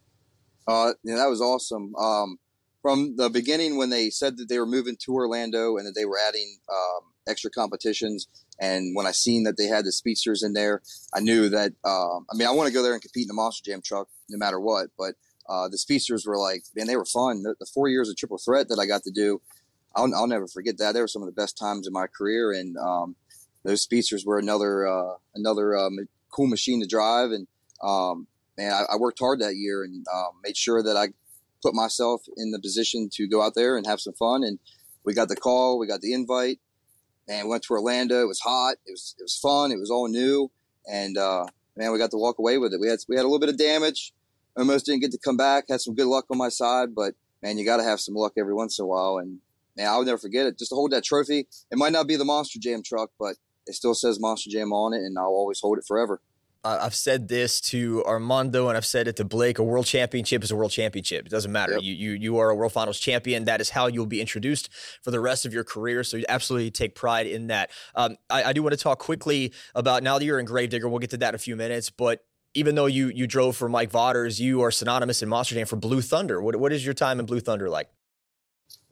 Uh, 0.66 0.92
yeah, 1.02 1.16
that 1.16 1.28
was 1.28 1.40
awesome. 1.40 1.94
Um, 1.96 2.38
from 2.80 3.16
the 3.16 3.28
beginning, 3.28 3.76
when 3.76 3.90
they 3.90 4.10
said 4.10 4.36
that 4.38 4.48
they 4.48 4.58
were 4.58 4.66
moving 4.66 4.96
to 5.04 5.12
Orlando 5.12 5.76
and 5.76 5.86
that 5.86 5.94
they 5.94 6.04
were 6.04 6.18
adding 6.18 6.56
um, 6.70 7.12
extra 7.28 7.50
competitions, 7.50 8.28
and 8.60 8.94
when 8.94 9.06
I 9.06 9.12
seen 9.12 9.44
that 9.44 9.56
they 9.56 9.66
had 9.66 9.84
the 9.84 9.92
speedsters 9.92 10.42
in 10.42 10.52
there, 10.52 10.82
I 11.14 11.20
knew 11.20 11.48
that. 11.48 11.72
Uh, 11.84 12.18
I 12.18 12.34
mean, 12.34 12.46
I 12.46 12.52
want 12.52 12.68
to 12.68 12.74
go 12.74 12.82
there 12.82 12.92
and 12.92 13.02
compete 13.02 13.24
in 13.24 13.28
the 13.28 13.34
Monster 13.34 13.70
Jam 13.70 13.80
truck 13.82 14.08
no 14.28 14.38
matter 14.38 14.60
what. 14.60 14.88
But 14.96 15.14
uh, 15.48 15.68
the 15.68 15.78
speedsters 15.78 16.26
were 16.26 16.38
like, 16.38 16.64
man, 16.76 16.86
they 16.86 16.96
were 16.96 17.04
fun. 17.04 17.42
The, 17.42 17.54
the, 17.58 17.66
four 17.66 17.88
years 17.88 18.08
of 18.08 18.16
Triple 18.16 18.38
Threat 18.38 18.68
that 18.68 18.78
I 18.78 18.86
got 18.86 19.02
to 19.04 19.10
do, 19.10 19.40
I'll, 19.96 20.14
I'll 20.14 20.26
never 20.26 20.46
forget 20.46 20.78
that. 20.78 20.92
They 20.92 21.00
were 21.00 21.08
some 21.08 21.22
of 21.22 21.26
the 21.26 21.40
best 21.40 21.58
times 21.58 21.86
in 21.86 21.92
my 21.92 22.06
career, 22.06 22.52
and 22.52 22.76
um, 22.78 23.16
those 23.64 23.82
speedsters 23.82 24.24
were 24.24 24.38
another 24.38 24.86
uh, 24.86 25.14
another 25.34 25.76
um, 25.76 25.98
cool 26.30 26.46
machine 26.46 26.80
to 26.80 26.86
drive. 26.86 27.30
And 27.30 27.46
um, 27.82 28.26
man, 28.56 28.72
I, 28.72 28.94
I, 28.94 28.96
worked 28.96 29.18
hard 29.18 29.40
that 29.40 29.56
year 29.56 29.82
and 29.84 30.06
um, 30.12 30.30
made 30.44 30.56
sure 30.56 30.82
that 30.82 30.96
I 30.96 31.08
put 31.62 31.74
myself 31.74 32.22
in 32.36 32.50
the 32.50 32.60
position 32.60 33.08
to 33.14 33.28
go 33.28 33.42
out 33.42 33.54
there 33.54 33.76
and 33.76 33.86
have 33.86 34.00
some 34.00 34.14
fun. 34.14 34.42
And 34.42 34.58
we 35.04 35.14
got 35.14 35.28
the 35.28 35.36
call, 35.36 35.78
we 35.78 35.86
got 35.86 36.00
the 36.00 36.14
invite, 36.14 36.58
and 37.28 37.48
went 37.48 37.62
to 37.64 37.74
Orlando. 37.74 38.22
It 38.22 38.28
was 38.28 38.40
hot, 38.40 38.76
it 38.86 38.92
was 38.92 39.14
it 39.18 39.22
was 39.22 39.36
fun, 39.36 39.72
it 39.72 39.78
was 39.78 39.90
all 39.90 40.08
new, 40.08 40.50
and 40.90 41.16
uh, 41.16 41.46
man, 41.76 41.92
we 41.92 41.98
got 41.98 42.10
to 42.10 42.16
walk 42.16 42.38
away 42.38 42.58
with 42.58 42.72
it. 42.72 42.80
We 42.80 42.88
had 42.88 42.98
we 43.08 43.16
had 43.16 43.22
a 43.22 43.28
little 43.28 43.40
bit 43.40 43.48
of 43.48 43.58
damage, 43.58 44.12
almost 44.56 44.86
didn't 44.86 45.00
get 45.00 45.12
to 45.12 45.18
come 45.18 45.36
back. 45.36 45.64
Had 45.68 45.80
some 45.80 45.94
good 45.94 46.06
luck 46.06 46.26
on 46.30 46.38
my 46.38 46.48
side, 46.48 46.94
but 46.94 47.14
man, 47.42 47.58
you 47.58 47.64
got 47.64 47.78
to 47.78 47.82
have 47.82 48.00
some 48.00 48.14
luck 48.14 48.32
every 48.38 48.54
once 48.54 48.78
in 48.78 48.84
a 48.84 48.86
while. 48.86 49.18
And 49.18 49.38
man, 49.76 49.88
I'll 49.88 50.04
never 50.04 50.18
forget 50.18 50.46
it. 50.46 50.58
Just 50.58 50.70
to 50.70 50.74
hold 50.74 50.92
that 50.92 51.04
trophy. 51.04 51.46
It 51.70 51.78
might 51.78 51.92
not 51.92 52.06
be 52.06 52.16
the 52.16 52.24
Monster 52.24 52.58
Jam 52.60 52.82
truck, 52.82 53.10
but 53.18 53.36
it 53.66 53.74
still 53.74 53.94
says 53.94 54.20
Monster 54.20 54.50
Jam 54.50 54.72
on 54.72 54.92
it, 54.94 54.98
and 54.98 55.18
I'll 55.18 55.26
always 55.26 55.60
hold 55.60 55.78
it 55.78 55.84
forever. 55.86 56.20
I've 56.64 56.94
said 56.94 57.26
this 57.26 57.60
to 57.62 58.04
Armando 58.04 58.68
and 58.68 58.76
I've 58.76 58.86
said 58.86 59.08
it 59.08 59.16
to 59.16 59.24
Blake. 59.24 59.58
A 59.58 59.64
world 59.64 59.84
championship 59.84 60.44
is 60.44 60.52
a 60.52 60.56
world 60.56 60.70
championship. 60.70 61.26
It 61.26 61.28
doesn't 61.30 61.50
matter. 61.50 61.72
Yep. 61.72 61.82
You, 61.82 61.94
you 61.94 62.12
you 62.12 62.38
are 62.38 62.50
a 62.50 62.54
world 62.54 62.72
finals 62.72 63.00
champion. 63.00 63.46
That 63.46 63.60
is 63.60 63.70
how 63.70 63.88
you'll 63.88 64.06
be 64.06 64.20
introduced 64.20 64.68
for 65.02 65.10
the 65.10 65.18
rest 65.18 65.44
of 65.44 65.52
your 65.52 65.64
career. 65.64 66.04
So 66.04 66.16
you 66.16 66.24
absolutely 66.28 66.70
take 66.70 66.94
pride 66.94 67.26
in 67.26 67.48
that. 67.48 67.70
Um, 67.96 68.16
I, 68.30 68.44
I, 68.44 68.52
do 68.52 68.62
want 68.62 68.74
to 68.74 68.78
talk 68.78 69.00
quickly 69.00 69.52
about 69.74 70.04
now 70.04 70.18
that 70.18 70.24
you're 70.24 70.38
in 70.38 70.46
Gravedigger. 70.46 70.88
We'll 70.88 71.00
get 71.00 71.10
to 71.10 71.16
that 71.16 71.30
in 71.30 71.34
a 71.34 71.38
few 71.38 71.56
minutes. 71.56 71.90
But 71.90 72.24
even 72.54 72.74
though 72.76 72.86
you 72.86 73.08
you 73.08 73.26
drove 73.26 73.56
for 73.56 73.68
Mike 73.68 73.90
Vaughters, 73.90 74.40
you 74.40 74.62
are 74.62 74.70
synonymous 74.70 75.22
in 75.22 75.28
Monster 75.28 75.56
Jam 75.56 75.66
for 75.66 75.76
Blue 75.76 76.00
Thunder. 76.00 76.40
What 76.40 76.56
what 76.56 76.72
is 76.72 76.84
your 76.84 76.94
time 76.94 77.18
in 77.18 77.26
Blue 77.26 77.40
Thunder 77.40 77.68
like? 77.68 77.88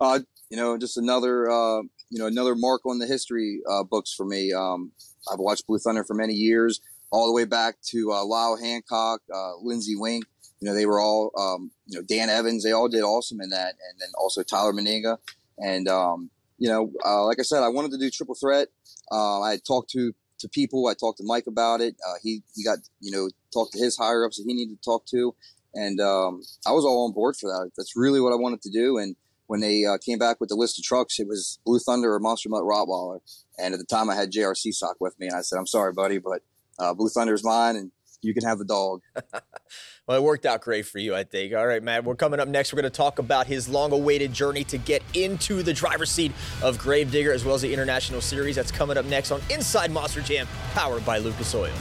Uh, 0.00 0.20
you 0.50 0.56
know, 0.56 0.76
just 0.76 0.96
another 0.96 1.48
uh, 1.48 1.82
you 2.10 2.18
know 2.18 2.26
another 2.26 2.54
mark 2.56 2.84
on 2.84 2.98
the 2.98 3.06
history 3.06 3.60
uh, 3.70 3.84
books 3.84 4.12
for 4.12 4.26
me. 4.26 4.52
Um, 4.52 4.92
I've 5.32 5.38
watched 5.38 5.66
Blue 5.66 5.78
Thunder 5.78 6.04
for 6.04 6.14
many 6.14 6.32
years, 6.32 6.80
all 7.10 7.26
the 7.26 7.32
way 7.32 7.44
back 7.44 7.76
to 7.90 8.12
uh, 8.12 8.24
Lyle 8.24 8.56
Hancock, 8.56 9.20
uh, 9.34 9.56
Lindsey 9.62 9.96
Wink. 9.96 10.24
You 10.60 10.68
know, 10.68 10.74
they 10.74 10.86
were 10.86 11.00
all 11.00 11.32
um, 11.38 11.70
you 11.86 11.98
know 11.98 12.04
Dan 12.06 12.28
Evans. 12.28 12.62
They 12.62 12.72
all 12.72 12.88
did 12.88 13.02
awesome 13.02 13.40
in 13.40 13.50
that, 13.50 13.70
and 13.70 14.00
then 14.00 14.08
also 14.18 14.42
Tyler 14.42 14.72
Menninga. 14.72 15.16
And 15.58 15.88
um, 15.88 16.30
you 16.58 16.68
know, 16.68 16.92
uh, 17.04 17.24
like 17.24 17.38
I 17.40 17.42
said, 17.42 17.62
I 17.62 17.68
wanted 17.68 17.92
to 17.92 17.98
do 17.98 18.10
triple 18.10 18.34
threat. 18.34 18.68
Uh, 19.10 19.40
I 19.40 19.58
talked 19.66 19.90
to 19.90 20.12
to 20.40 20.48
people. 20.48 20.86
I 20.86 20.94
talked 20.94 21.18
to 21.18 21.24
Mike 21.24 21.46
about 21.46 21.80
it. 21.80 21.96
Uh, 22.06 22.14
he 22.22 22.42
he 22.54 22.62
got 22.62 22.78
you 23.00 23.10
know 23.10 23.30
talked 23.52 23.72
to 23.72 23.78
his 23.78 23.96
higher 23.96 24.24
ups 24.24 24.36
that 24.36 24.44
he 24.46 24.54
needed 24.54 24.76
to 24.76 24.84
talk 24.84 25.06
to, 25.06 25.34
and 25.74 26.00
um, 26.00 26.42
I 26.66 26.72
was 26.72 26.84
all 26.84 27.06
on 27.06 27.12
board 27.12 27.36
for 27.36 27.48
that. 27.48 27.70
That's 27.76 27.96
really 27.96 28.20
what 28.20 28.32
I 28.32 28.36
wanted 28.36 28.62
to 28.62 28.70
do. 28.70 28.98
And 28.98 29.16
when 29.46 29.60
they 29.60 29.84
uh, 29.84 29.98
came 29.98 30.18
back 30.18 30.38
with 30.40 30.48
the 30.48 30.54
list 30.54 30.78
of 30.78 30.84
trucks, 30.84 31.18
it 31.18 31.26
was 31.26 31.58
Blue 31.64 31.78
Thunder 31.80 32.14
or 32.14 32.20
Monster 32.20 32.48
Mutt 32.50 32.62
Rottweiler. 32.62 33.18
And 33.58 33.74
at 33.74 33.80
the 33.80 33.86
time, 33.86 34.08
I 34.08 34.14
had 34.14 34.30
JRC 34.30 34.72
sock 34.74 34.96
with 35.00 35.18
me, 35.18 35.26
and 35.26 35.36
I 35.36 35.40
said, 35.40 35.58
"I'm 35.58 35.66
sorry, 35.66 35.92
buddy, 35.92 36.18
but 36.18 36.42
uh, 36.80 36.94
Blue 36.94 37.08
Thunder 37.08 37.34
is 37.34 37.44
mine, 37.44 37.76
and 37.76 37.90
you 38.22 38.34
can 38.34 38.44
have 38.44 38.58
the 38.58 38.64
dog." 38.64 39.02
well, 40.06 40.18
it 40.18 40.22
worked 40.22 40.46
out 40.46 40.60
great 40.62 40.86
for 40.86 40.98
you, 40.98 41.14
I 41.14 41.24
think. 41.24 41.54
All 41.54 41.66
right, 41.66 41.82
Matt. 41.82 42.04
We're 42.04 42.16
coming 42.16 42.40
up 42.40 42.48
next. 42.48 42.72
We're 42.72 42.80
going 42.80 42.90
to 42.90 42.96
talk 42.96 43.18
about 43.18 43.46
his 43.46 43.68
long-awaited 43.68 44.32
journey 44.32 44.64
to 44.64 44.78
get 44.78 45.02
into 45.14 45.62
the 45.62 45.72
driver's 45.72 46.10
seat 46.10 46.32
of 46.62 46.78
Gravedigger, 46.78 47.32
as 47.32 47.44
well 47.44 47.54
as 47.54 47.62
the 47.62 47.72
International 47.72 48.20
Series. 48.20 48.56
That's 48.56 48.72
coming 48.72 48.96
up 48.96 49.04
next 49.04 49.30
on 49.30 49.40
Inside 49.50 49.90
Monster 49.90 50.22
Jam, 50.22 50.46
powered 50.72 51.04
by 51.04 51.18
Lucas 51.18 51.54
Oil. 51.54 51.72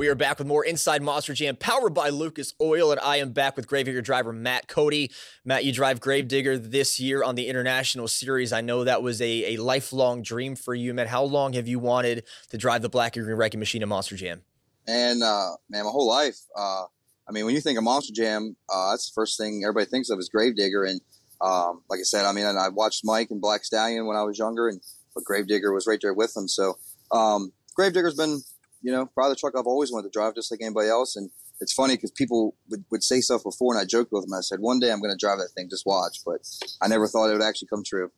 We 0.00 0.08
are 0.08 0.14
back 0.14 0.38
with 0.38 0.46
more 0.46 0.64
Inside 0.64 1.02
Monster 1.02 1.34
Jam, 1.34 1.56
powered 1.56 1.92
by 1.92 2.08
Lucas 2.08 2.54
Oil, 2.58 2.90
and 2.90 2.98
I 3.00 3.18
am 3.18 3.32
back 3.32 3.54
with 3.54 3.66
Gravedigger 3.66 4.00
driver 4.00 4.32
Matt 4.32 4.66
Cody. 4.66 5.10
Matt, 5.44 5.66
you 5.66 5.74
drive 5.74 6.00
Gravedigger 6.00 6.56
this 6.56 6.98
year 6.98 7.22
on 7.22 7.34
the 7.34 7.48
International 7.48 8.08
Series. 8.08 8.50
I 8.50 8.62
know 8.62 8.84
that 8.84 9.02
was 9.02 9.20
a, 9.20 9.52
a 9.52 9.56
lifelong 9.58 10.22
dream 10.22 10.56
for 10.56 10.74
you, 10.74 10.94
Matt. 10.94 11.08
How 11.08 11.22
long 11.22 11.52
have 11.52 11.68
you 11.68 11.78
wanted 11.78 12.24
to 12.48 12.56
drive 12.56 12.80
the 12.80 12.88
black 12.88 13.14
and 13.16 13.26
green 13.26 13.36
wrecking 13.36 13.60
machine 13.60 13.82
in 13.82 13.90
Monster 13.90 14.16
Jam? 14.16 14.40
And 14.88 15.22
uh, 15.22 15.50
man, 15.68 15.84
my 15.84 15.90
whole 15.90 16.08
life. 16.08 16.38
Uh, 16.56 16.84
I 17.28 17.32
mean, 17.32 17.44
when 17.44 17.54
you 17.54 17.60
think 17.60 17.76
of 17.76 17.84
Monster 17.84 18.14
Jam, 18.14 18.56
uh, 18.72 18.92
that's 18.92 19.10
the 19.10 19.14
first 19.14 19.36
thing 19.36 19.64
everybody 19.64 19.84
thinks 19.84 20.08
of 20.08 20.18
is 20.18 20.30
Gravedigger. 20.30 20.84
And 20.84 21.02
um, 21.42 21.82
like 21.90 22.00
I 22.00 22.04
said, 22.04 22.24
I 22.24 22.32
mean, 22.32 22.46
I 22.46 22.70
watched 22.70 23.04
Mike 23.04 23.30
and 23.30 23.38
Black 23.42 23.66
Stallion 23.66 24.06
when 24.06 24.16
I 24.16 24.22
was 24.22 24.38
younger, 24.38 24.66
and 24.66 24.80
but 25.14 25.24
Gravedigger 25.24 25.74
was 25.74 25.86
right 25.86 25.98
there 26.00 26.14
with 26.14 26.32
them. 26.32 26.48
So 26.48 26.78
um, 27.12 27.52
Gravedigger's 27.76 28.16
been 28.16 28.40
you 28.82 28.92
know, 28.92 29.06
probably 29.06 29.32
the 29.32 29.36
truck 29.36 29.54
I've 29.56 29.66
always 29.66 29.92
wanted 29.92 30.12
to 30.12 30.18
drive 30.18 30.34
just 30.34 30.50
like 30.50 30.60
anybody 30.62 30.88
else. 30.88 31.16
And 31.16 31.30
it's 31.60 31.72
funny 31.72 31.96
because 31.96 32.10
people 32.10 32.54
would, 32.68 32.84
would 32.90 33.02
say 33.02 33.20
stuff 33.20 33.42
before 33.42 33.74
and 33.74 33.80
I 33.80 33.84
joked 33.84 34.12
with 34.12 34.24
them. 34.24 34.34
I 34.34 34.40
said, 34.40 34.60
one 34.60 34.80
day 34.80 34.90
I'm 34.90 35.00
going 35.00 35.12
to 35.12 35.18
drive 35.18 35.38
that 35.38 35.50
thing, 35.54 35.68
just 35.68 35.86
watch. 35.86 36.20
But 36.24 36.40
I 36.80 36.88
never 36.88 37.06
thought 37.06 37.28
it 37.28 37.32
would 37.32 37.42
actually 37.42 37.68
come 37.68 37.82
true. 37.84 38.10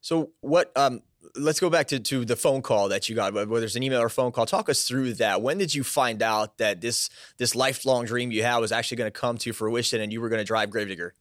So 0.00 0.30
what, 0.40 0.70
um, 0.76 1.02
let's 1.36 1.60
go 1.60 1.70
back 1.70 1.88
to, 1.88 2.00
to 2.00 2.24
the 2.24 2.36
phone 2.36 2.62
call 2.62 2.88
that 2.88 3.08
you 3.08 3.14
got, 3.14 3.32
whether 3.32 3.64
it's 3.64 3.76
an 3.76 3.82
email 3.82 4.00
or 4.00 4.08
phone 4.08 4.32
call. 4.32 4.46
Talk 4.46 4.68
us 4.68 4.86
through 4.86 5.14
that. 5.14 5.40
When 5.40 5.56
did 5.58 5.74
you 5.74 5.84
find 5.84 6.22
out 6.22 6.58
that 6.58 6.80
this, 6.80 7.08
this 7.38 7.54
lifelong 7.54 8.04
dream 8.04 8.30
you 8.30 8.42
had 8.42 8.58
was 8.58 8.72
actually 8.72 8.98
going 8.98 9.10
to 9.10 9.18
come 9.18 9.38
to 9.38 9.52
fruition 9.52 10.00
and 10.00 10.12
you 10.12 10.20
were 10.20 10.28
going 10.28 10.40
to 10.40 10.44
drive 10.44 10.70
Gravedigger? 10.70 11.14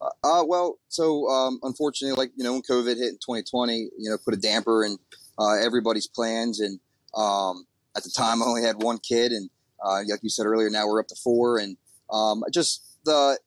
Uh, 0.00 0.08
uh, 0.24 0.44
well, 0.44 0.78
so 0.88 1.28
um, 1.28 1.60
unfortunately, 1.62 2.16
like 2.16 2.32
you 2.36 2.44
know, 2.44 2.54
when 2.54 2.62
COVID 2.62 2.96
hit 2.96 3.08
in 3.08 3.18
2020, 3.18 3.90
you 3.98 4.10
know, 4.10 4.16
put 4.24 4.34
a 4.34 4.36
damper 4.36 4.84
in 4.84 4.96
uh, 5.38 5.56
everybody's 5.62 6.06
plans, 6.06 6.60
and 6.60 6.80
um, 7.14 7.66
at 7.96 8.04
the 8.04 8.10
time 8.10 8.42
I 8.42 8.46
only 8.46 8.62
had 8.62 8.82
one 8.82 8.98
kid, 8.98 9.32
and 9.32 9.50
uh, 9.84 10.00
like 10.08 10.22
you 10.22 10.30
said 10.30 10.46
earlier, 10.46 10.70
now 10.70 10.86
we're 10.86 11.00
up 11.00 11.08
to 11.08 11.16
four, 11.16 11.58
and 11.58 11.76
um, 12.12 12.42
just 12.52 12.96
the 13.04 13.38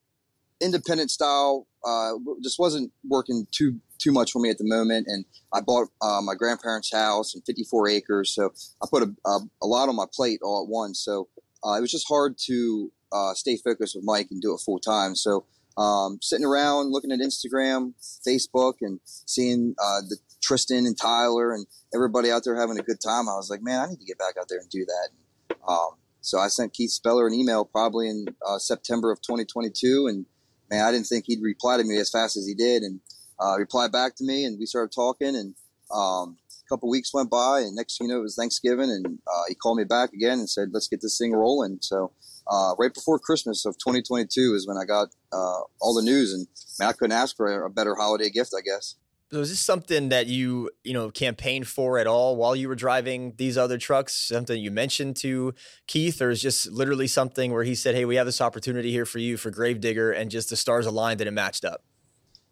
independent 0.61 1.11
style 1.11 1.67
uh, 1.85 2.11
just 2.41 2.59
wasn't 2.59 2.91
working 3.07 3.47
too 3.51 3.79
too 3.99 4.11
much 4.11 4.31
for 4.31 4.39
me 4.39 4.49
at 4.49 4.57
the 4.57 4.65
moment. 4.65 5.07
And 5.07 5.25
I 5.53 5.61
bought 5.61 5.87
uh, 6.01 6.21
my 6.21 6.35
grandparents' 6.35 6.91
house 6.91 7.33
and 7.33 7.43
54 7.45 7.87
acres, 7.89 8.33
so 8.33 8.53
I 8.81 8.87
put 8.89 9.03
a, 9.03 9.15
a, 9.25 9.39
a 9.61 9.67
lot 9.67 9.89
on 9.89 9.95
my 9.95 10.05
plate 10.11 10.39
all 10.43 10.63
at 10.63 10.69
once. 10.69 10.99
So 10.99 11.29
uh, 11.65 11.75
it 11.77 11.81
was 11.81 11.91
just 11.91 12.07
hard 12.07 12.37
to 12.45 12.91
uh, 13.11 13.33
stay 13.33 13.57
focused 13.57 13.95
with 13.95 14.03
Mike 14.03 14.27
and 14.31 14.41
do 14.41 14.53
it 14.53 14.59
full 14.59 14.79
time. 14.79 15.15
So 15.15 15.45
um, 15.77 16.19
sitting 16.21 16.45
around 16.45 16.91
looking 16.91 17.11
at 17.11 17.19
Instagram, 17.19 17.93
Facebook, 18.27 18.75
and 18.81 18.99
seeing 19.05 19.75
uh, 19.79 20.01
the 20.07 20.17
Tristan 20.43 20.85
and 20.85 20.97
Tyler 20.97 21.53
and 21.53 21.65
everybody 21.95 22.29
out 22.29 22.43
there 22.43 22.59
having 22.59 22.77
a 22.77 22.83
good 22.83 22.99
time. 23.01 23.29
I 23.29 23.35
was 23.35 23.49
like, 23.49 23.61
man, 23.63 23.79
I 23.79 23.87
need 23.87 23.99
to 23.99 24.05
get 24.05 24.19
back 24.19 24.35
out 24.39 24.47
there 24.49 24.59
and 24.59 24.69
do 24.69 24.85
that. 24.85 25.55
Um, 25.67 25.95
so 26.21 26.39
I 26.39 26.47
sent 26.47 26.73
Keith 26.73 26.91
Speller 26.91 27.27
an 27.27 27.33
email 27.33 27.65
probably 27.65 28.09
in 28.09 28.25
uh, 28.45 28.57
September 28.57 29.11
of 29.11 29.21
2022, 29.21 30.07
and 30.07 30.25
man, 30.69 30.85
I 30.85 30.91
didn't 30.91 31.07
think 31.07 31.25
he'd 31.27 31.41
reply 31.41 31.77
to 31.77 31.83
me 31.83 31.97
as 31.97 32.09
fast 32.09 32.37
as 32.37 32.47
he 32.47 32.53
did, 32.53 32.83
and 32.83 32.99
uh, 33.41 33.57
replied 33.57 33.91
back 33.91 34.15
to 34.15 34.23
me, 34.23 34.45
and 34.45 34.57
we 34.57 34.65
started 34.65 34.93
talking, 34.93 35.35
and 35.35 35.55
um, 35.93 36.37
a 36.49 36.69
couple 36.69 36.89
weeks 36.89 37.13
went 37.13 37.29
by, 37.29 37.59
and 37.59 37.75
next 37.75 37.97
thing 37.97 38.07
you 38.07 38.13
know, 38.13 38.19
it 38.19 38.23
was 38.23 38.35
Thanksgiving, 38.35 38.89
and 38.89 39.19
uh, 39.27 39.43
he 39.49 39.55
called 39.55 39.77
me 39.77 39.83
back 39.83 40.13
again 40.13 40.39
and 40.39 40.49
said, 40.49 40.69
let's 40.71 40.87
get 40.87 41.01
this 41.01 41.17
thing 41.17 41.33
rolling. 41.33 41.79
So 41.81 42.13
uh, 42.47 42.73
right 42.79 42.93
before 42.93 43.19
Christmas 43.19 43.65
of 43.65 43.77
2022 43.77 44.53
is 44.55 44.67
when 44.67 44.77
I 44.77 44.85
got 44.85 45.09
uh, 45.31 45.61
all 45.81 45.93
the 45.93 46.01
news, 46.01 46.33
and 46.33 46.47
man, 46.79 46.89
I 46.89 46.93
couldn't 46.93 47.17
ask 47.17 47.35
for 47.35 47.65
a 47.65 47.69
better 47.69 47.95
holiday 47.95 48.29
gift, 48.29 48.53
I 48.57 48.61
guess. 48.61 48.95
So 49.31 49.39
is 49.39 49.49
this 49.49 49.59
something 49.59 50.09
that 50.09 50.27
you 50.27 50.69
you 50.83 50.93
know 50.93 51.09
campaigned 51.09 51.67
for 51.67 51.97
at 51.97 52.05
all 52.05 52.35
while 52.35 52.55
you 52.55 52.67
were 52.67 52.75
driving 52.75 53.33
these 53.37 53.57
other 53.57 53.77
trucks? 53.77 54.13
Something 54.13 54.61
you 54.61 54.69
mentioned 54.69 55.15
to 55.17 55.55
Keith, 55.87 56.21
or 56.21 56.29
is 56.29 56.41
just 56.41 56.71
literally 56.71 57.07
something 57.07 57.51
where 57.51 57.63
he 57.63 57.73
said, 57.73 57.95
"Hey, 57.95 58.05
we 58.05 58.15
have 58.15 58.27
this 58.27 58.41
opportunity 58.41 58.91
here 58.91 59.05
for 59.05 59.19
you 59.19 59.37
for 59.37 59.49
Gravedigger," 59.49 60.11
and 60.11 60.29
just 60.29 60.49
the 60.49 60.55
stars 60.55 60.85
aligned 60.85 61.19
and 61.19 61.27
it 61.27 61.31
matched 61.31 61.65
up? 61.65 61.83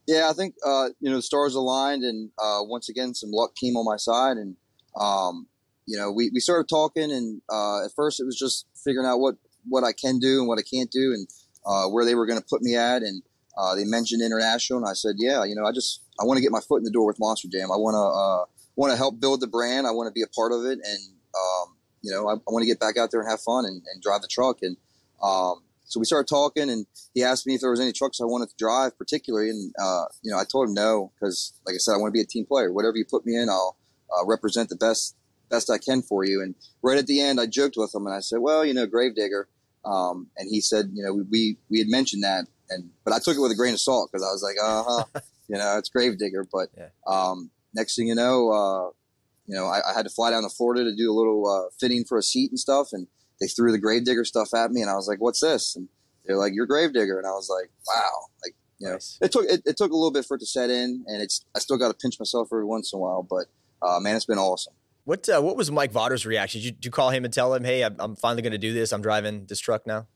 Yeah, 0.08 0.30
I 0.30 0.34
think 0.34 0.56
uh, 0.66 0.90
you 1.00 1.10
know 1.10 1.18
the 1.18 1.22
stars 1.22 1.54
aligned, 1.54 2.04
and 2.04 2.32
uh, 2.42 2.62
once 2.64 2.90
again, 2.90 3.14
some 3.14 3.30
luck 3.32 3.56
came 3.56 3.78
on 3.78 3.86
my 3.86 3.98
side, 3.98 4.38
and 4.38 4.56
um, 5.00 5.48
you 5.86 5.98
know 5.98 6.12
we, 6.12 6.32
we 6.34 6.40
started 6.40 6.68
talking, 6.68 7.12
and 7.12 7.42
uh, 7.52 7.86
at 7.86 7.92
first 7.96 8.20
it 8.20 8.26
was 8.26 8.38
just 8.38 8.66
figuring 8.84 9.08
out 9.08 9.20
what 9.20 9.36
what 9.70 9.84
I 9.84 9.94
can 9.94 10.18
do 10.18 10.40
and 10.40 10.48
what 10.48 10.58
I 10.58 10.64
can't 10.64 10.90
do, 10.90 11.14
and 11.14 11.28
uh, 11.66 11.88
where 11.88 12.06
they 12.06 12.16
were 12.16 12.26
going 12.26 12.40
to 12.40 12.46
put 12.50 12.64
me 12.64 12.76
at, 12.76 13.04
and 13.04 13.22
uh, 13.58 13.76
they 13.76 13.84
mentioned 13.86 14.22
international, 14.22 14.80
and 14.80 14.90
I 14.90 14.94
said, 14.94 15.16
yeah, 15.18 15.44
you 15.44 15.56
know, 15.56 15.66
I 15.66 15.72
just 15.72 16.02
I 16.22 16.26
want 16.26 16.38
to 16.38 16.42
get 16.42 16.52
my 16.52 16.62
foot 16.62 16.78
in 16.78 16.84
the 16.84 16.92
door 16.92 17.08
with 17.08 17.20
Monster 17.20 17.48
Jam. 17.52 17.72
I 17.72 17.78
want 17.78 17.96
to 17.96 18.00
uh, 18.00 18.46
want 18.76 18.92
to 18.92 18.98
help 18.98 19.20
build 19.20 19.42
the 19.42 19.48
brand. 19.48 19.88
I 19.88 19.92
want 19.92 20.08
to 20.08 20.14
be 20.14 20.22
a 20.22 20.28
part 20.28 20.52
of 20.52 20.66
it, 20.66 20.80
and 20.84 21.00
um, 21.34 21.76
you 22.02 22.12
know, 22.12 22.28
I, 22.28 22.34
I 22.34 22.50
want 22.52 22.64
to 22.64 22.68
get 22.68 22.80
back 22.80 22.98
out 22.98 23.12
there 23.12 23.22
and 23.22 23.30
have 23.30 23.42
fun 23.42 23.66
and, 23.66 23.82
and 23.92 24.02
drive 24.02 24.22
the 24.22 24.28
truck. 24.28 24.58
And 24.62 24.78
um, 25.22 25.64
so 25.86 26.00
we 26.00 26.06
started 26.06 26.28
talking, 26.28 26.70
and 26.70 26.86
he 27.14 27.24
asked 27.24 27.48
me 27.48 27.56
if 27.56 27.62
there 27.62 27.72
was 27.72 27.80
any 27.80 27.92
trucks 27.92 28.22
I 28.22 28.26
wanted 28.26 28.50
to 28.50 28.56
drive, 28.58 28.98
particularly, 28.98 29.50
and 29.50 29.74
uh, 29.82 30.06
you 30.22 30.32
know, 30.32 30.38
I 30.38 30.44
told 30.50 30.70
him 30.70 30.74
no 30.74 31.12
because, 31.16 31.54
like 31.66 31.76
I 31.76 31.80
said, 31.80 31.94
I 31.94 31.98
want 31.98 32.14
to 32.14 32.18
be 32.18 32.22
a 32.22 32.26
team 32.26 32.46
player. 32.46 32.72
Whatever 32.72 32.98
you 32.98 33.06
put 33.10 33.26
me 33.26 33.36
in, 33.36 33.50
I'll 33.50 33.78
uh, 34.12 34.26
represent 34.26 34.70
the 34.70 34.76
best 34.76 35.16
best 35.50 35.70
I 35.70 35.78
can 35.78 36.02
for 36.02 36.24
you. 36.24 36.42
And 36.42 36.56
right 36.82 36.98
at 36.98 37.08
the 37.08 37.20
end, 37.20 37.40
I 37.40 37.46
joked 37.46 37.76
with 37.78 37.94
him, 37.94 38.06
and 38.06 38.16
I 38.16 38.20
said, 38.20 38.40
well, 38.40 38.64
you 38.66 38.74
know, 38.74 38.88
Gravedigger. 38.88 39.48
Um, 39.84 40.28
and 40.38 40.48
he 40.50 40.62
said, 40.62 40.92
you 40.94 41.04
know, 41.04 41.14
we, 41.14 41.24
we, 41.24 41.58
we 41.70 41.80
had 41.80 41.88
mentioned 41.88 42.24
that, 42.24 42.46
and 42.70 42.92
but 43.04 43.14
I 43.14 43.20
took 43.20 43.36
it 43.36 43.40
with 43.40 43.52
a 43.52 43.56
grain 43.56 43.74
of 43.74 43.80
salt 43.80 44.10
because 44.12 44.24
I 44.24 44.32
was 44.32 44.44
like, 44.44 44.56
uh 44.62 44.84
huh, 44.88 45.20
you 45.52 45.58
know, 45.58 45.78
it's 45.78 45.90
Gravedigger. 45.90 46.48
But 46.52 46.70
yeah. 46.78 46.88
um, 47.06 47.52
next 47.74 47.96
thing 47.96 48.08
you 48.08 48.16
know, 48.16 48.52
uh, 48.52 48.90
you 49.48 49.56
know, 49.56 49.66
I, 49.66 49.82
I, 49.90 49.94
had 49.94 50.04
to 50.04 50.10
fly 50.10 50.32
down 50.32 50.44
to 50.44 50.50
Florida 50.50 50.86
to 50.86 50.96
do 50.96 51.12
a 51.12 51.14
little 51.14 51.46
uh, 51.46 51.70
fitting 51.78 52.06
for 52.06 52.18
a 52.18 52.24
seat 52.24 52.52
and 52.52 52.60
stuff, 52.60 52.90
and 52.94 53.08
they 53.42 53.48
threw 53.48 53.72
the 53.72 53.78
Gravedigger 53.78 54.24
stuff 54.24 54.54
at 54.54 54.72
me, 54.72 54.82
and 54.82 54.90
I 54.90 54.94
was 54.94 55.10
like, 55.10 55.20
what's 55.20 55.42
this? 55.42 55.76
And 55.76 55.90
they're 56.26 56.38
like, 56.38 56.54
you're 56.54 56.66
Gravedigger, 56.66 57.18
and 57.18 57.28
I 57.28 57.32
was 57.32 57.50
like, 57.50 57.70
wow, 57.86 58.28
like 58.46 58.56
you 58.80 58.88
know, 58.88 58.98
it 59.22 59.32
took 59.32 59.46
it, 59.46 59.62
it, 59.66 59.78
took 59.78 59.92
a 59.92 59.96
little 59.96 60.12
bit 60.12 60.26
for 60.26 60.38
it 60.38 60.40
to 60.40 60.46
set 60.46 60.70
in, 60.70 61.04
and 61.06 61.22
it's 61.22 61.46
I 61.54 61.60
still 61.60 61.78
got 61.78 61.90
to 61.90 61.94
pinch 61.94 62.18
myself 62.18 62.48
every 62.52 62.66
once 62.66 62.94
in 62.94 62.98
a 62.98 63.02
while, 63.02 63.28
but 63.30 63.48
uh, 63.86 64.00
man, 64.00 64.16
it's 64.16 64.26
been 64.26 64.40
awesome. 64.40 64.74
What 65.04 65.28
uh, 65.28 65.42
what 65.42 65.58
was 65.58 65.70
Mike 65.70 65.92
Vaughters' 65.92 66.26
reaction? 66.26 66.62
Did 66.62 66.66
you, 66.66 66.72
did 66.72 66.86
you, 66.86 66.92
call 66.92 67.10
him 67.10 67.26
and 67.26 67.34
tell 67.34 67.54
him, 67.54 67.66
"Hey, 67.66 67.84
I'm, 67.84 67.96
I'm 68.00 68.16
finally 68.16 68.42
going 68.42 68.54
to 68.54 68.58
do 68.58 68.74
this. 68.74 68.94
I'm 68.94 69.02
driving 69.02 69.46
this 69.48 69.60
truck 69.60 69.86
now"? 69.86 70.08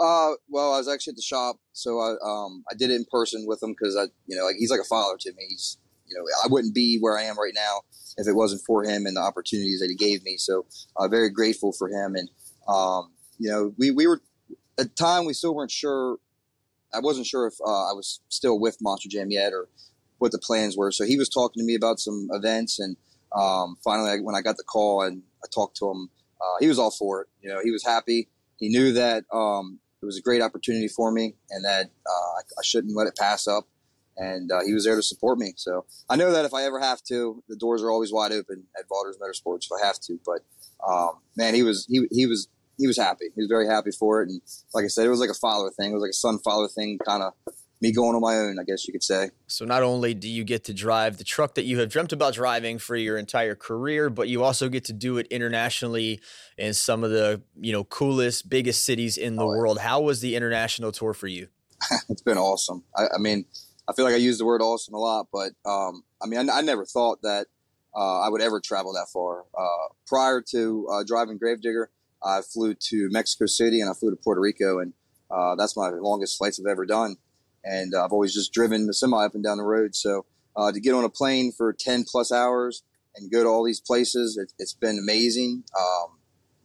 Uh, 0.00 0.32
well, 0.48 0.72
I 0.72 0.78
was 0.78 0.88
actually 0.88 1.12
at 1.12 1.16
the 1.16 1.22
shop, 1.22 1.56
so 1.72 1.98
I 2.00 2.14
um 2.24 2.64
I 2.70 2.74
did 2.74 2.90
it 2.90 2.94
in 2.94 3.04
person 3.12 3.44
with 3.46 3.62
him 3.62 3.72
because 3.78 3.96
I 3.96 4.04
you 4.26 4.36
know 4.36 4.46
like 4.46 4.56
he's 4.58 4.70
like 4.70 4.80
a 4.80 4.84
father 4.84 5.18
to 5.20 5.32
me. 5.32 5.44
He's 5.50 5.76
you 6.06 6.16
know 6.16 6.24
I 6.42 6.48
wouldn't 6.48 6.74
be 6.74 6.98
where 6.98 7.18
I 7.18 7.24
am 7.24 7.38
right 7.38 7.52
now 7.54 7.82
if 8.16 8.26
it 8.26 8.32
wasn't 8.32 8.62
for 8.66 8.82
him 8.82 9.04
and 9.04 9.16
the 9.16 9.20
opportunities 9.20 9.78
that 9.80 9.90
he 9.90 9.94
gave 9.94 10.24
me. 10.24 10.38
So 10.38 10.64
I'm 10.98 11.04
uh, 11.04 11.08
very 11.08 11.28
grateful 11.28 11.72
for 11.72 11.88
him. 11.90 12.16
And 12.16 12.30
um 12.66 13.12
you 13.38 13.50
know 13.50 13.74
we 13.78 13.90
we 13.90 14.06
were 14.06 14.22
at 14.78 14.88
the 14.88 14.94
time 14.94 15.26
we 15.26 15.34
still 15.34 15.54
weren't 15.54 15.70
sure. 15.70 16.16
I 16.94 17.00
wasn't 17.00 17.26
sure 17.26 17.46
if 17.46 17.54
uh, 17.64 17.90
I 17.90 17.92
was 17.92 18.20
still 18.30 18.58
with 18.58 18.78
Monster 18.80 19.10
Jam 19.10 19.30
yet 19.30 19.52
or 19.52 19.68
what 20.18 20.32
the 20.32 20.38
plans 20.38 20.76
were. 20.76 20.90
So 20.90 21.04
he 21.04 21.18
was 21.18 21.28
talking 21.28 21.60
to 21.60 21.64
me 21.64 21.74
about 21.74 22.00
some 22.00 22.28
events, 22.32 22.80
and 22.80 22.96
um, 23.36 23.76
finally 23.84 24.20
when 24.22 24.34
I 24.34 24.40
got 24.40 24.56
the 24.56 24.64
call 24.64 25.02
and 25.02 25.22
I 25.44 25.46
talked 25.54 25.76
to 25.76 25.90
him, 25.90 26.08
uh, 26.40 26.56
he 26.58 26.68
was 26.68 26.78
all 26.78 26.90
for 26.90 27.20
it. 27.20 27.28
You 27.42 27.50
know, 27.50 27.60
he 27.62 27.70
was 27.70 27.84
happy. 27.84 28.28
He 28.56 28.68
knew 28.70 28.92
that 28.92 29.24
um, 29.32 29.78
it 30.02 30.06
was 30.06 30.18
a 30.18 30.22
great 30.22 30.42
opportunity 30.42 30.88
for 30.88 31.10
me 31.12 31.34
and 31.50 31.64
that 31.64 31.86
uh, 32.06 32.38
I, 32.38 32.40
I, 32.58 32.62
shouldn't 32.62 32.96
let 32.96 33.06
it 33.06 33.16
pass 33.16 33.46
up. 33.46 33.64
and 34.16 34.50
uh, 34.50 34.60
he 34.64 34.72
was 34.72 34.84
there 34.84 34.96
to 34.96 35.02
support 35.02 35.38
me. 35.38 35.52
So 35.56 35.84
I 36.08 36.16
know 36.16 36.32
that 36.32 36.44
if 36.44 36.54
I 36.54 36.64
ever 36.64 36.80
have 36.80 37.02
to, 37.04 37.42
the 37.48 37.56
doors 37.56 37.82
are 37.82 37.90
always 37.90 38.12
wide 38.12 38.32
open 38.32 38.64
at 38.78 38.88
Vaughters 38.88 39.18
Motorsports 39.18 39.66
if 39.66 39.72
I 39.72 39.86
have 39.86 39.98
to. 40.00 40.18
But 40.24 40.40
um, 40.86 41.18
man, 41.36 41.54
he 41.54 41.62
was 41.62 41.86
he 41.88 42.06
he 42.10 42.26
was 42.26 42.48
he 42.78 42.86
was 42.86 42.96
happy. 42.96 43.26
He 43.34 43.40
was 43.40 43.48
very 43.48 43.66
happy 43.66 43.90
for 43.90 44.22
it, 44.22 44.28
and 44.30 44.40
like 44.74 44.84
I 44.84 44.88
said, 44.88 45.06
it 45.06 45.10
was 45.10 45.20
like 45.20 45.30
a 45.30 45.34
father 45.34 45.70
thing. 45.70 45.90
It 45.90 45.94
was 45.94 46.02
like 46.02 46.10
a 46.10 46.14
son 46.14 46.38
father 46.38 46.68
thing, 46.68 46.98
kind 47.04 47.22
of 47.22 47.34
me 47.80 47.92
going 47.92 48.14
on 48.14 48.20
my 48.20 48.36
own, 48.36 48.58
I 48.58 48.64
guess 48.64 48.86
you 48.86 48.92
could 48.92 49.02
say. 49.02 49.30
So 49.46 49.64
not 49.64 49.82
only 49.82 50.12
do 50.12 50.28
you 50.28 50.44
get 50.44 50.64
to 50.64 50.74
drive 50.74 51.16
the 51.16 51.24
truck 51.24 51.54
that 51.54 51.64
you 51.64 51.78
have 51.80 51.88
dreamt 51.88 52.12
about 52.12 52.34
driving 52.34 52.78
for 52.78 52.94
your 52.94 53.16
entire 53.16 53.54
career, 53.54 54.10
but 54.10 54.28
you 54.28 54.44
also 54.44 54.68
get 54.68 54.84
to 54.86 54.92
do 54.92 55.16
it 55.18 55.26
internationally 55.28 56.20
in 56.58 56.74
some 56.74 57.02
of 57.02 57.10
the, 57.10 57.42
you 57.58 57.72
know, 57.72 57.84
coolest, 57.84 58.48
biggest 58.48 58.84
cities 58.84 59.16
in 59.16 59.36
the 59.36 59.44
oh, 59.44 59.48
world. 59.48 59.78
Yeah. 59.78 59.88
How 59.88 60.00
was 60.02 60.20
the 60.20 60.36
international 60.36 60.92
tour 60.92 61.14
for 61.14 61.26
you? 61.26 61.48
it's 62.08 62.22
been 62.22 62.38
awesome. 62.38 62.84
I, 62.94 63.04
I, 63.14 63.18
mean, 63.18 63.46
I 63.88 63.94
feel 63.94 64.04
like 64.04 64.14
I 64.14 64.18
use 64.18 64.36
the 64.36 64.44
word 64.44 64.60
awesome 64.60 64.94
a 64.94 64.98
lot, 64.98 65.28
but 65.32 65.52
um, 65.64 66.04
I 66.22 66.26
mean, 66.26 66.50
I, 66.50 66.58
I, 66.58 66.60
never 66.60 66.84
thought 66.84 67.22
that 67.22 67.46
uh, 67.96 68.20
I 68.20 68.28
would 68.28 68.42
ever 68.42 68.60
travel 68.60 68.92
that 68.92 69.06
far. 69.10 69.44
Uh, 69.58 69.94
prior 70.06 70.42
to 70.50 70.86
uh, 70.92 71.04
driving 71.06 71.38
Gravedigger, 71.38 71.90
I 72.22 72.42
flew 72.42 72.74
to 72.74 73.08
Mexico 73.10 73.46
City 73.46 73.80
and 73.80 73.88
I 73.88 73.94
flew 73.94 74.10
to 74.10 74.16
Puerto 74.16 74.42
Rico, 74.42 74.80
and 74.80 74.92
uh, 75.30 75.54
that's 75.54 75.74
my 75.78 75.88
longest 75.88 76.36
flights 76.36 76.60
I've 76.60 76.70
ever 76.70 76.84
done 76.84 77.16
and 77.64 77.94
uh, 77.94 78.04
I've 78.04 78.12
always 78.12 78.34
just 78.34 78.52
driven 78.52 78.86
the 78.86 78.94
semi 78.94 79.24
up 79.24 79.34
and 79.34 79.44
down 79.44 79.58
the 79.58 79.64
road. 79.64 79.94
So 79.94 80.26
uh, 80.56 80.72
to 80.72 80.80
get 80.80 80.94
on 80.94 81.04
a 81.04 81.08
plane 81.08 81.52
for 81.52 81.72
10 81.72 82.04
plus 82.04 82.32
hours 82.32 82.82
and 83.16 83.30
go 83.30 83.42
to 83.42 83.48
all 83.48 83.64
these 83.64 83.80
places, 83.80 84.36
it, 84.36 84.52
has 84.58 84.72
been 84.72 84.98
amazing. 84.98 85.64
Um, 85.78 86.18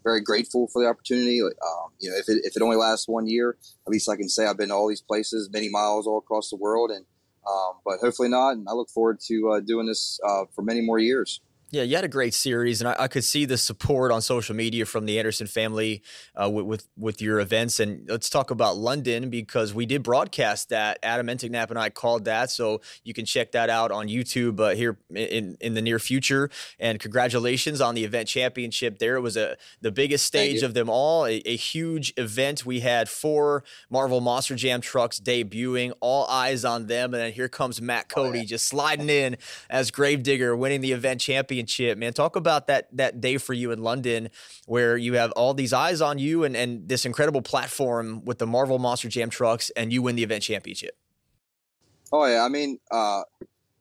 very 0.03 0.21
grateful 0.21 0.67
for 0.67 0.83
the 0.83 0.89
opportunity. 0.89 1.41
Um, 1.41 1.91
you 1.99 2.09
know, 2.11 2.17
if 2.17 2.29
it, 2.29 2.41
if 2.43 2.55
it 2.55 2.61
only 2.61 2.77
lasts 2.77 3.07
one 3.07 3.27
year, 3.27 3.57
at 3.87 3.91
least 3.91 4.09
I 4.09 4.15
can 4.15 4.29
say 4.29 4.45
I've 4.45 4.57
been 4.57 4.69
to 4.69 4.75
all 4.75 4.87
these 4.87 5.01
places, 5.01 5.49
many 5.51 5.69
miles 5.69 6.05
all 6.05 6.19
across 6.19 6.49
the 6.49 6.57
world, 6.57 6.91
and 6.91 7.05
um, 7.47 7.73
but 7.83 7.99
hopefully 7.99 8.29
not. 8.29 8.51
And 8.51 8.67
I 8.69 8.73
look 8.73 8.89
forward 8.89 9.19
to 9.27 9.49
uh, 9.51 9.59
doing 9.59 9.87
this 9.87 10.19
uh, 10.23 10.45
for 10.53 10.61
many 10.61 10.81
more 10.81 10.99
years. 10.99 11.41
Yeah, 11.71 11.81
you 11.81 11.95
had 11.95 12.05
a 12.05 12.09
great 12.09 12.35
series, 12.35 12.79
and 12.79 12.87
I, 12.87 12.95
I, 12.99 13.07
could 13.07 13.23
see 13.23 13.43
the 13.45 13.57
support 13.57 14.11
on 14.11 14.21
social 14.21 14.55
media 14.55 14.85
from 14.85 15.07
the 15.07 15.17
Anderson 15.17 15.47
family 15.47 16.03
uh, 16.35 16.47
with, 16.47 16.65
with, 16.65 16.87
with 16.95 17.21
your 17.23 17.39
events. 17.39 17.79
And 17.79 18.07
let's 18.07 18.29
talk 18.29 18.51
about 18.51 18.77
London 18.77 19.31
because 19.31 19.73
we 19.73 19.87
did 19.87 20.03
broadcast 20.03 20.69
that. 20.69 20.99
Adam 21.01 21.25
Enticknap 21.25 21.71
and 21.71 21.79
I 21.79 21.89
called 21.89 22.25
that, 22.25 22.51
so 22.51 22.81
you 23.03 23.15
can 23.15 23.25
check 23.25 23.51
that 23.53 23.71
out 23.71 23.91
on 23.91 24.07
YouTube 24.07 24.59
uh, 24.59 24.75
here 24.75 24.99
in 25.13 25.57
in 25.59 25.73
the 25.73 25.81
near 25.81 25.97
future. 25.97 26.51
And 26.79 26.99
congratulations 26.99 27.81
on 27.81 27.95
the 27.95 28.03
event 28.03 28.27
championship. 28.27 28.99
There 28.99 29.15
it 29.15 29.21
was 29.21 29.35
a 29.35 29.57
the 29.81 29.91
biggest 29.91 30.25
stage 30.25 30.61
of 30.61 30.75
them 30.75 30.87
all, 30.87 31.25
a, 31.25 31.41
a 31.45 31.55
huge 31.55 32.13
event. 32.15 32.63
We 32.63 32.81
had 32.81 33.09
four 33.09 33.63
Marvel 33.89 34.21
Monster 34.21 34.55
Jam 34.55 34.81
trucks 34.81 35.19
debuting, 35.19 35.93
all 35.99 36.27
eyes 36.27 36.63
on 36.63 36.85
them, 36.85 37.15
and 37.15 37.23
then 37.23 37.33
here 37.33 37.49
comes 37.49 37.81
Matt 37.81 38.07
Cody 38.07 38.39
oh, 38.39 38.41
yeah. 38.41 38.47
just 38.47 38.67
sliding 38.67 39.09
in 39.09 39.37
as 39.67 39.89
Gravedigger, 39.89 40.55
winning 40.55 40.81
the 40.81 40.91
event 40.91 41.21
championship 41.21 41.54
championship, 41.63 41.97
man. 41.97 42.13
Talk 42.13 42.35
about 42.35 42.67
that 42.67 42.95
that 42.97 43.21
day 43.21 43.37
for 43.37 43.53
you 43.53 43.71
in 43.71 43.81
London 43.81 44.29
where 44.65 44.97
you 44.97 45.13
have 45.13 45.31
all 45.31 45.53
these 45.53 45.73
eyes 45.73 46.01
on 46.01 46.19
you 46.19 46.43
and, 46.43 46.55
and 46.55 46.87
this 46.87 47.05
incredible 47.05 47.41
platform 47.41 48.23
with 48.25 48.39
the 48.39 48.47
Marvel 48.47 48.79
Monster 48.79 49.09
Jam 49.09 49.29
trucks 49.29 49.71
and 49.75 49.91
you 49.91 50.01
win 50.01 50.15
the 50.15 50.23
event 50.23 50.43
championship. 50.43 50.97
Oh 52.11 52.25
yeah, 52.25 52.43
I 52.43 52.49
mean, 52.49 52.79
uh, 52.91 53.23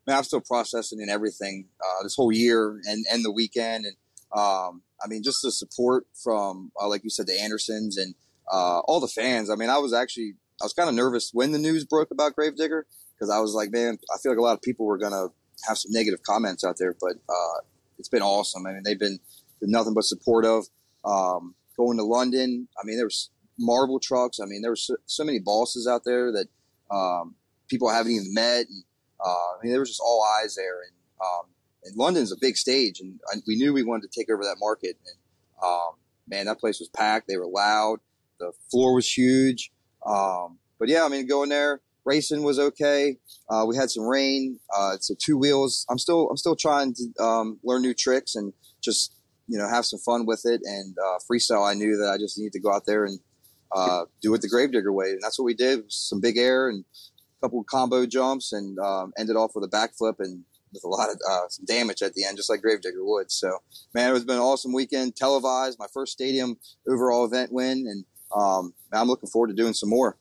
man, 0.07 0.19
I'm 0.19 0.25
still 0.25 0.41
processing 0.41 1.01
and 1.01 1.11
everything 1.11 1.67
uh, 1.81 2.03
this 2.03 2.15
whole 2.17 2.33
year 2.33 2.81
and 2.85 3.05
and 3.11 3.25
the 3.25 3.33
weekend, 3.33 3.87
and 3.87 3.97
um, 4.33 4.83
I 5.03 5.09
mean, 5.09 5.23
just 5.23 5.43
the 5.43 5.53
support 5.53 6.07
from 6.23 6.71
uh, 6.81 6.89
like 6.89 7.05
you 7.05 7.11
said, 7.11 7.27
the 7.27 7.41
Andersons 7.41 7.97
and 7.97 8.15
uh, 8.51 8.81
all 8.81 9.01
the 9.01 9.09
fans. 9.09 9.51
I 9.51 9.57
mean, 9.57 9.71
I 9.71 9.79
was 9.79 9.93
actually 9.93 10.35
I 10.61 10.65
was 10.65 10.73
kind 10.73 10.89
of 10.89 10.95
nervous 10.95 11.31
when 11.33 11.53
the 11.53 11.59
news 11.59 11.85
broke 11.85 12.11
about 12.11 12.35
Gravedigger 12.35 12.87
because 13.15 13.31
I 13.31 13.41
was 13.41 13.55
like, 13.55 13.71
man, 13.71 13.99
I 14.13 14.19
feel 14.19 14.33
like 14.33 14.39
a 14.39 14.43
lot 14.43 14.55
of 14.55 14.63
people 14.63 14.87
were 14.87 14.99
gonna 14.99 15.29
have 15.67 15.79
some 15.79 15.93
negative 15.93 16.23
comments 16.23 16.65
out 16.65 16.77
there, 16.79 16.95
but 17.01 17.15
uh, 17.29 17.61
it's 17.99 18.09
been 18.09 18.23
awesome. 18.23 18.67
I 18.67 18.73
mean, 18.73 18.83
they've 18.85 18.99
been, 18.99 19.19
nothing 19.63 19.95
but 19.95 20.05
supportive. 20.05 20.65
Um, 21.05 21.55
going 21.77 21.97
to 21.97 22.05
London, 22.05 22.69
I 22.79 22.87
mean, 22.87 22.97
there 22.97 23.07
was 23.07 23.31
Marvel 23.59 23.99
trucks. 23.99 24.41
I 24.41 24.47
mean, 24.47 24.63
there 24.63 24.71
were 24.71 24.77
so, 24.77 24.97
so 25.07 25.25
many 25.25 25.39
bosses 25.39 25.87
out 25.87 26.03
there 26.05 26.33
that 26.33 26.47
um, 26.91 27.35
people 27.69 27.89
haven't 27.89 28.13
even 28.13 28.35
met. 28.35 28.67
And, 28.69 28.85
uh, 29.25 29.29
I 29.29 29.57
mean, 29.63 29.73
there 29.73 29.81
was 29.81 29.91
just 29.91 30.03
all 30.05 30.25
eyes 30.41 30.55
there. 30.55 30.83
And, 30.83 30.93
um, 31.21 31.47
and 31.85 31.97
London's 31.97 32.33
a 32.33 32.37
big 32.41 32.57
stage, 32.57 33.01
and 33.01 33.21
I, 33.33 33.37
we 33.47 33.57
knew 33.57 33.73
we 33.73 33.83
wanted 33.83 34.11
to 34.11 34.21
take 34.21 34.31
over 34.31 34.43
that 34.43 34.57
market. 34.59 34.97
And 35.07 35.17
um, 35.63 35.91
man, 36.29 36.47
that 36.47 36.59
place 36.59 36.81
was 36.81 36.89
packed. 36.89 37.29
They 37.29 37.37
were 37.37 37.47
loud. 37.47 38.01
The 38.41 38.53
floor 38.71 38.95
was 38.95 39.11
huge. 39.11 39.71
Um, 40.07 40.59
but 40.79 40.89
yeah, 40.89 41.05
I 41.05 41.09
mean, 41.09 41.27
going 41.27 41.51
there, 41.51 41.81
racing 42.05 42.43
was 42.43 42.59
okay. 42.59 43.17
Uh, 43.49 43.65
we 43.67 43.77
had 43.77 43.91
some 43.91 44.05
rain. 44.05 44.59
Uh, 44.77 44.97
so 45.01 45.15
two 45.19 45.37
wheels. 45.37 45.87
I'm 45.91 45.99
still 45.99 46.29
I'm 46.31 46.37
still 46.37 46.57
trying 46.57 46.95
to 46.95 47.23
um, 47.23 47.59
learn 47.65 47.83
new 47.83 47.95
tricks 47.95 48.35
and 48.35 48.53
just 48.83 49.15
you 49.49 49.59
know 49.59 49.69
have 49.69 49.85
some 49.85 49.99
fun 50.01 50.27
with 50.27 50.43
it. 50.45 50.61
And 50.65 50.97
uh, 50.99 51.19
freestyle, 51.31 51.69
I 51.69 51.75
knew 51.75 51.97
that 51.97 52.11
I 52.11 52.19
just 52.19 52.39
needed 52.39 52.53
to 52.55 52.61
go 52.61 52.73
out 52.73 52.87
there 52.87 53.05
and 53.05 53.19
uh, 53.75 54.05
do 54.23 54.33
it 54.35 54.43
the 54.43 54.49
Gravedigger 54.49 54.93
way, 54.93 55.11
and 55.11 55.21
that's 55.23 55.39
what 55.39 55.45
we 55.45 55.55
did. 55.55 55.91
Some 55.91 56.21
big 56.21 56.37
air 56.37 56.69
and 56.69 56.85
a 57.39 57.47
couple 57.47 57.65
combo 57.65 58.07
jumps, 58.07 58.53
and 58.53 58.79
um, 58.79 59.13
ended 59.19 59.37
off 59.37 59.53
with 59.55 59.65
a 59.65 59.69
backflip 59.69 60.17
and 60.19 60.45
with 60.73 60.85
a 60.85 60.89
lot 60.89 61.09
of 61.09 61.19
uh, 61.29 61.49
some 61.49 61.65
damage 61.65 62.03
at 62.03 62.15
the 62.15 62.25
end, 62.25 62.37
just 62.37 62.51
like 62.51 62.61
Gravedigger 62.61 63.05
would. 63.05 63.31
So, 63.31 63.59
man, 63.95 64.11
it 64.11 64.15
has 64.15 64.25
been 64.25 64.37
an 64.37 64.43
awesome 64.43 64.73
weekend, 64.73 65.15
televised, 65.17 65.79
my 65.79 65.87
first 65.95 66.13
stadium 66.13 66.57
overall 66.89 67.25
event 67.25 67.53
win, 67.53 67.87
and 67.89 68.05
um, 68.35 68.75
I'm 68.93 69.07
looking 69.07 69.29
forward 69.29 69.49
to 69.49 69.55
doing 69.55 69.73
some 69.73 69.89
more. 69.89 70.19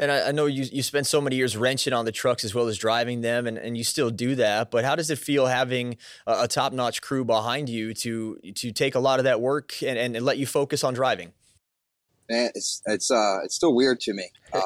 And 0.00 0.12
I, 0.12 0.28
I, 0.28 0.32
know 0.32 0.46
you 0.46 0.62
you 0.62 0.82
spent 0.82 1.08
so 1.08 1.20
many 1.20 1.34
years 1.34 1.56
wrenching 1.56 1.92
on 1.92 2.04
the 2.04 2.12
trucks 2.12 2.44
as 2.44 2.54
well 2.54 2.68
as 2.68 2.78
driving 2.78 3.20
them, 3.20 3.46
and, 3.48 3.58
and 3.58 3.76
you 3.76 3.82
still 3.82 4.10
do 4.10 4.36
that. 4.36 4.70
But 4.70 4.84
how 4.84 4.94
does 4.94 5.10
it 5.10 5.18
feel 5.18 5.46
having 5.46 5.96
a, 6.26 6.42
a 6.44 6.48
top 6.48 6.72
notch 6.72 7.02
crew 7.02 7.24
behind 7.24 7.68
you 7.68 7.92
to 7.94 8.38
to 8.54 8.70
take 8.70 8.94
a 8.94 9.00
lot 9.00 9.18
of 9.18 9.24
that 9.24 9.40
work 9.40 9.74
and, 9.82 9.98
and, 9.98 10.14
and, 10.14 10.24
let 10.24 10.38
you 10.38 10.46
focus 10.46 10.84
on 10.84 10.94
driving? 10.94 11.32
Man, 12.30 12.50
it's 12.54 12.80
it's 12.86 13.10
uh 13.10 13.38
it's 13.42 13.56
still 13.56 13.74
weird 13.74 14.00
to 14.00 14.12
me. 14.12 14.30
Um, 14.54 14.62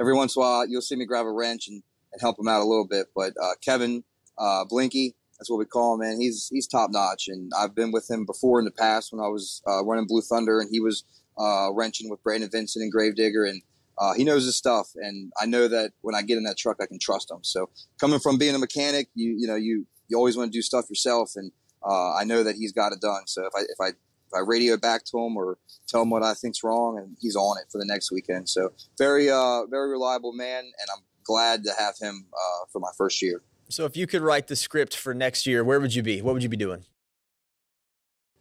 every 0.00 0.14
once 0.14 0.34
in 0.34 0.42
a 0.42 0.44
while, 0.44 0.66
you'll 0.66 0.80
see 0.80 0.96
me 0.96 1.04
grab 1.04 1.26
a 1.26 1.30
wrench 1.30 1.68
and, 1.68 1.82
and 2.12 2.20
help 2.20 2.38
him 2.38 2.48
out 2.48 2.62
a 2.62 2.64
little 2.64 2.86
bit. 2.86 3.08
But 3.14 3.34
uh, 3.40 3.52
Kevin 3.62 4.02
uh, 4.38 4.64
Blinky, 4.64 5.14
that's 5.38 5.50
what 5.50 5.58
we 5.58 5.66
call 5.66 5.94
him, 5.94 6.00
man. 6.00 6.20
He's 6.20 6.48
he's 6.50 6.66
top 6.66 6.90
notch, 6.90 7.28
and 7.28 7.52
I've 7.56 7.74
been 7.74 7.92
with 7.92 8.10
him 8.10 8.26
before 8.26 8.58
in 8.58 8.64
the 8.64 8.70
past 8.72 9.12
when 9.12 9.24
I 9.24 9.28
was 9.28 9.62
uh, 9.68 9.84
running 9.84 10.06
Blue 10.06 10.22
Thunder, 10.22 10.58
and 10.58 10.68
he 10.72 10.80
was 10.80 11.04
uh, 11.38 11.70
wrenching 11.72 12.10
with 12.10 12.22
Brandon 12.22 12.50
Vincent 12.50 12.82
and 12.82 12.90
Gravedigger, 12.90 13.44
and 13.44 13.62
uh, 14.00 14.14
he 14.14 14.24
knows 14.24 14.44
his 14.46 14.56
stuff, 14.56 14.88
and 14.96 15.30
I 15.38 15.44
know 15.44 15.68
that 15.68 15.92
when 16.00 16.14
I 16.14 16.22
get 16.22 16.38
in 16.38 16.44
that 16.44 16.56
truck, 16.56 16.78
I 16.80 16.86
can 16.86 16.98
trust 16.98 17.30
him. 17.30 17.40
So 17.42 17.68
coming 18.00 18.18
from 18.18 18.38
being 18.38 18.54
a 18.54 18.58
mechanic, 18.58 19.08
you 19.14 19.36
you 19.38 19.46
know 19.46 19.56
you 19.56 19.86
you 20.08 20.16
always 20.16 20.36
want 20.36 20.50
to 20.50 20.56
do 20.56 20.62
stuff 20.62 20.88
yourself, 20.88 21.32
and 21.36 21.52
uh, 21.86 22.14
I 22.14 22.24
know 22.24 22.42
that 22.42 22.56
he's 22.56 22.72
got 22.72 22.92
it 22.92 23.00
done. 23.00 23.26
So 23.26 23.44
if 23.44 23.52
I 23.54 23.60
if 23.60 23.80
I 23.80 23.88
if 23.88 24.34
I 24.34 24.38
radio 24.38 24.78
back 24.78 25.04
to 25.06 25.18
him 25.18 25.36
or 25.36 25.58
tell 25.86 26.02
him 26.02 26.10
what 26.10 26.22
I 26.22 26.32
think's 26.32 26.64
wrong, 26.64 26.98
and 26.98 27.14
he's 27.20 27.36
on 27.36 27.58
it 27.58 27.64
for 27.70 27.78
the 27.78 27.84
next 27.84 28.10
weekend. 28.10 28.48
So 28.48 28.72
very 28.96 29.30
uh 29.30 29.66
very 29.66 29.90
reliable 29.90 30.32
man, 30.32 30.60
and 30.60 30.88
I'm 30.94 31.02
glad 31.24 31.62
to 31.64 31.72
have 31.78 31.94
him 32.00 32.26
uh, 32.32 32.66
for 32.72 32.80
my 32.80 32.90
first 32.96 33.20
year. 33.20 33.42
So 33.68 33.84
if 33.84 33.98
you 33.98 34.06
could 34.06 34.22
write 34.22 34.46
the 34.46 34.56
script 34.56 34.96
for 34.96 35.12
next 35.12 35.46
year, 35.46 35.62
where 35.62 35.78
would 35.78 35.94
you 35.94 36.02
be? 36.02 36.22
What 36.22 36.32
would 36.32 36.42
you 36.42 36.48
be 36.48 36.56
doing? 36.56 36.84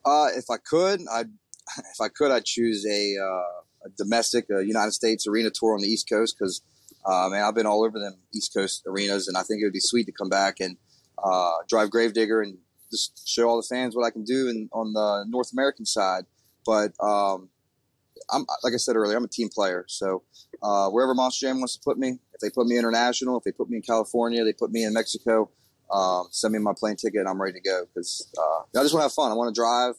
Uh, 0.05 0.29
if 0.35 0.45
I 0.49 0.57
could, 0.57 1.01
I'd 1.11 1.27
if 1.77 2.01
I 2.01 2.07
could, 2.07 2.31
I'd 2.31 2.45
choose 2.45 2.85
a 2.85 3.17
uh, 3.17 3.58
a 3.85 3.89
domestic 3.89 4.45
a 4.49 4.65
United 4.65 4.91
States 4.91 5.27
arena 5.27 5.49
tour 5.49 5.73
on 5.73 5.81
the 5.81 5.87
East 5.87 6.09
Coast 6.09 6.35
because, 6.37 6.61
uh, 7.05 7.29
man, 7.29 7.43
I've 7.43 7.55
been 7.55 7.65
all 7.65 7.83
over 7.83 7.99
them 7.99 8.15
East 8.33 8.53
Coast 8.53 8.83
arenas, 8.87 9.27
and 9.27 9.37
I 9.37 9.43
think 9.43 9.61
it 9.61 9.65
would 9.65 9.73
be 9.73 9.79
sweet 9.79 10.05
to 10.05 10.11
come 10.11 10.29
back 10.29 10.59
and 10.59 10.77
uh, 11.23 11.53
drive 11.67 11.91
Gravedigger 11.91 12.41
and 12.41 12.57
just 12.91 13.27
show 13.27 13.47
all 13.47 13.57
the 13.57 13.67
fans 13.67 13.95
what 13.95 14.05
I 14.05 14.09
can 14.09 14.23
do 14.23 14.47
in, 14.47 14.69
on 14.73 14.93
the 14.93 15.25
North 15.27 15.51
American 15.53 15.85
side. 15.85 16.25
But 16.65 16.91
um, 16.99 17.49
I'm 18.31 18.45
like 18.63 18.73
I 18.73 18.77
said 18.77 18.95
earlier, 18.95 19.17
I'm 19.17 19.23
a 19.23 19.29
team 19.29 19.49
player, 19.49 19.85
so 19.87 20.23
uh, 20.61 20.89
wherever 20.89 21.13
Monster 21.13 21.47
Jam 21.47 21.59
wants 21.59 21.75
to 21.75 21.81
put 21.83 21.97
me, 21.97 22.19
if 22.33 22.41
they 22.41 22.49
put 22.49 22.67
me 22.67 22.77
international, 22.77 23.37
if 23.37 23.43
they 23.43 23.51
put 23.51 23.69
me 23.69 23.77
in 23.77 23.83
California, 23.83 24.43
they 24.43 24.53
put 24.53 24.71
me 24.71 24.83
in 24.83 24.93
Mexico. 24.93 25.49
Um, 25.91 26.27
send 26.29 26.53
me 26.53 26.59
my 26.59 26.73
plane 26.77 26.95
ticket, 26.95 27.21
and 27.21 27.29
I'm 27.29 27.41
ready 27.41 27.53
to 27.53 27.61
go 27.61 27.85
because 27.85 28.31
uh, 28.37 28.79
I 28.79 28.83
just 28.83 28.93
want 28.93 29.01
to 29.01 29.05
have 29.05 29.13
fun. 29.13 29.31
I 29.31 29.35
want 29.35 29.53
to 29.53 29.59
drive. 29.59 29.95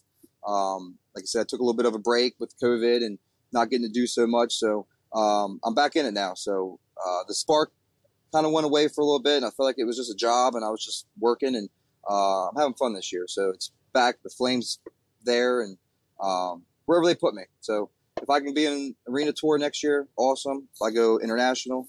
Um, 0.47 0.99
like 1.15 1.25
I 1.25 1.27
said, 1.27 1.41
I 1.41 1.45
took 1.49 1.61
a 1.61 1.63
little 1.63 1.77
bit 1.77 1.87
of 1.87 1.95
a 1.95 1.99
break 1.99 2.35
with 2.39 2.55
COVID 2.63 3.05
and 3.05 3.19
not 3.53 3.71
getting 3.71 3.87
to 3.87 3.93
do 3.93 4.07
so 4.07 4.27
much. 4.27 4.55
So 4.55 4.87
um, 5.15 5.61
I'm 5.65 5.75
back 5.75 5.97
in 5.97 6.07
it 6.07 6.15
now. 6.15 6.35
So 6.35 6.79
uh, 7.05 7.25
the 7.27 7.35
spark 7.35 7.73
kind 8.33 8.47
of 8.47 8.53
went 8.53 8.67
away 8.67 8.89
for 8.89 9.01
a 9.01 9.05
little 9.05 9.23
bit, 9.23 9.39
and 9.39 9.45
I 9.45 9.51
felt 9.51 9.67
like 9.67 9.79
it 9.79 9.85
was 9.85 9.97
just 9.97 10.11
a 10.11 10.17
job, 10.17 10.55
and 10.55 10.65
I 10.65 10.71
was 10.71 10.85
just 10.85 11.07
working, 11.19 11.57
and 11.57 11.69
uh, 12.09 12.49
I'm 12.49 12.57
having 12.57 12.75
fun 12.75 12.95
this 12.95 13.13
year. 13.13 13.25
So 13.27 13.51
it's 13.51 13.73
back. 13.93 14.17
The 14.23 14.31
flames 14.31 14.79
there, 15.25 15.63
and 15.63 15.77
um, 16.23 16.63
wherever 16.87 17.07
they 17.07 17.15
put 17.15 17.35
me. 17.35 17.43
So 17.61 17.91
if 18.23 18.29
I 18.31 18.41
can 18.41 18.55
be 18.55 18.67
in 18.67 18.95
arena 19.09 19.33
tour 19.33 19.59
next 19.59 19.83
year, 19.83 20.07
awesome. 20.17 20.69
If 20.75 20.83
I 20.83 20.91
go 20.91 21.19
international, 21.19 21.89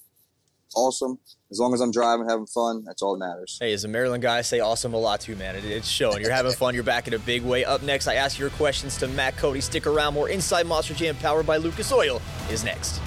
awesome. 0.75 1.19
As 1.51 1.59
long 1.59 1.73
as 1.73 1.81
I'm 1.81 1.91
driving, 1.91 2.27
having 2.29 2.47
fun, 2.47 2.83
that's 2.85 3.01
all 3.01 3.17
that 3.17 3.25
matters. 3.25 3.57
Hey, 3.59 3.73
as 3.73 3.83
a 3.83 3.87
Maryland 3.87 4.23
guy, 4.23 4.37
I 4.37 4.41
say 4.41 4.59
awesome 4.59 4.93
a 4.93 4.97
lot 4.97 5.21
too, 5.21 5.35
man. 5.35 5.55
It, 5.55 5.65
it's 5.65 5.87
showing. 5.87 6.21
You're 6.21 6.31
having 6.31 6.53
fun. 6.53 6.73
You're 6.73 6.83
back 6.83 7.07
in 7.07 7.13
a 7.13 7.19
big 7.19 7.43
way. 7.43 7.65
Up 7.65 7.83
next, 7.83 8.07
I 8.07 8.15
ask 8.15 8.39
your 8.39 8.49
questions 8.51 8.97
to 8.97 9.07
Matt 9.09 9.37
Cody. 9.37 9.61
Stick 9.61 9.85
around. 9.85 10.13
More 10.13 10.29
Inside 10.29 10.65
Monster 10.65 10.93
Jam 10.93 11.15
powered 11.17 11.45
by 11.45 11.57
Lucas 11.57 11.91
Oil 11.91 12.21
is 12.49 12.63
next. 12.63 13.01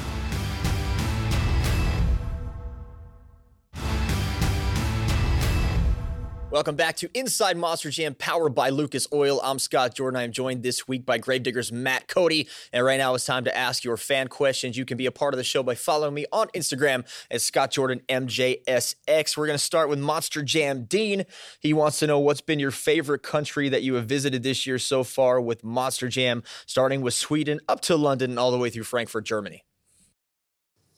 Welcome 6.64 6.76
back 6.76 6.96
to 6.96 7.10
Inside 7.12 7.58
Monster 7.58 7.90
Jam, 7.90 8.14
powered 8.14 8.54
by 8.54 8.70
Lucas 8.70 9.06
Oil. 9.12 9.38
I'm 9.44 9.58
Scott 9.58 9.94
Jordan. 9.94 10.18
I 10.18 10.22
am 10.22 10.32
joined 10.32 10.62
this 10.62 10.88
week 10.88 11.04
by 11.04 11.18
Gravediggers 11.18 11.70
Matt 11.70 12.08
Cody. 12.08 12.48
And 12.72 12.82
right 12.82 12.96
now 12.96 13.14
it's 13.14 13.26
time 13.26 13.44
to 13.44 13.54
ask 13.54 13.84
your 13.84 13.98
fan 13.98 14.28
questions. 14.28 14.74
You 14.74 14.86
can 14.86 14.96
be 14.96 15.04
a 15.04 15.12
part 15.12 15.34
of 15.34 15.36
the 15.36 15.44
show 15.44 15.62
by 15.62 15.74
following 15.74 16.14
me 16.14 16.24
on 16.32 16.48
Instagram 16.54 17.04
at 17.30 17.42
Scott 17.42 17.72
Jordan 17.72 18.00
MJSX. 18.08 19.36
We're 19.36 19.46
going 19.46 19.58
to 19.58 19.62
start 19.62 19.90
with 19.90 19.98
Monster 19.98 20.42
Jam 20.42 20.84
Dean. 20.84 21.26
He 21.60 21.74
wants 21.74 21.98
to 21.98 22.06
know 22.06 22.18
what's 22.18 22.40
been 22.40 22.58
your 22.58 22.70
favorite 22.70 23.22
country 23.22 23.68
that 23.68 23.82
you 23.82 23.96
have 23.96 24.06
visited 24.06 24.42
this 24.42 24.66
year 24.66 24.78
so 24.78 25.04
far 25.04 25.42
with 25.42 25.62
Monster 25.64 26.08
Jam, 26.08 26.42
starting 26.64 27.02
with 27.02 27.12
Sweden 27.12 27.60
up 27.68 27.82
to 27.82 27.94
London 27.94 28.30
and 28.30 28.38
all 28.38 28.50
the 28.50 28.56
way 28.56 28.70
through 28.70 28.84
Frankfurt, 28.84 29.26
Germany. 29.26 29.66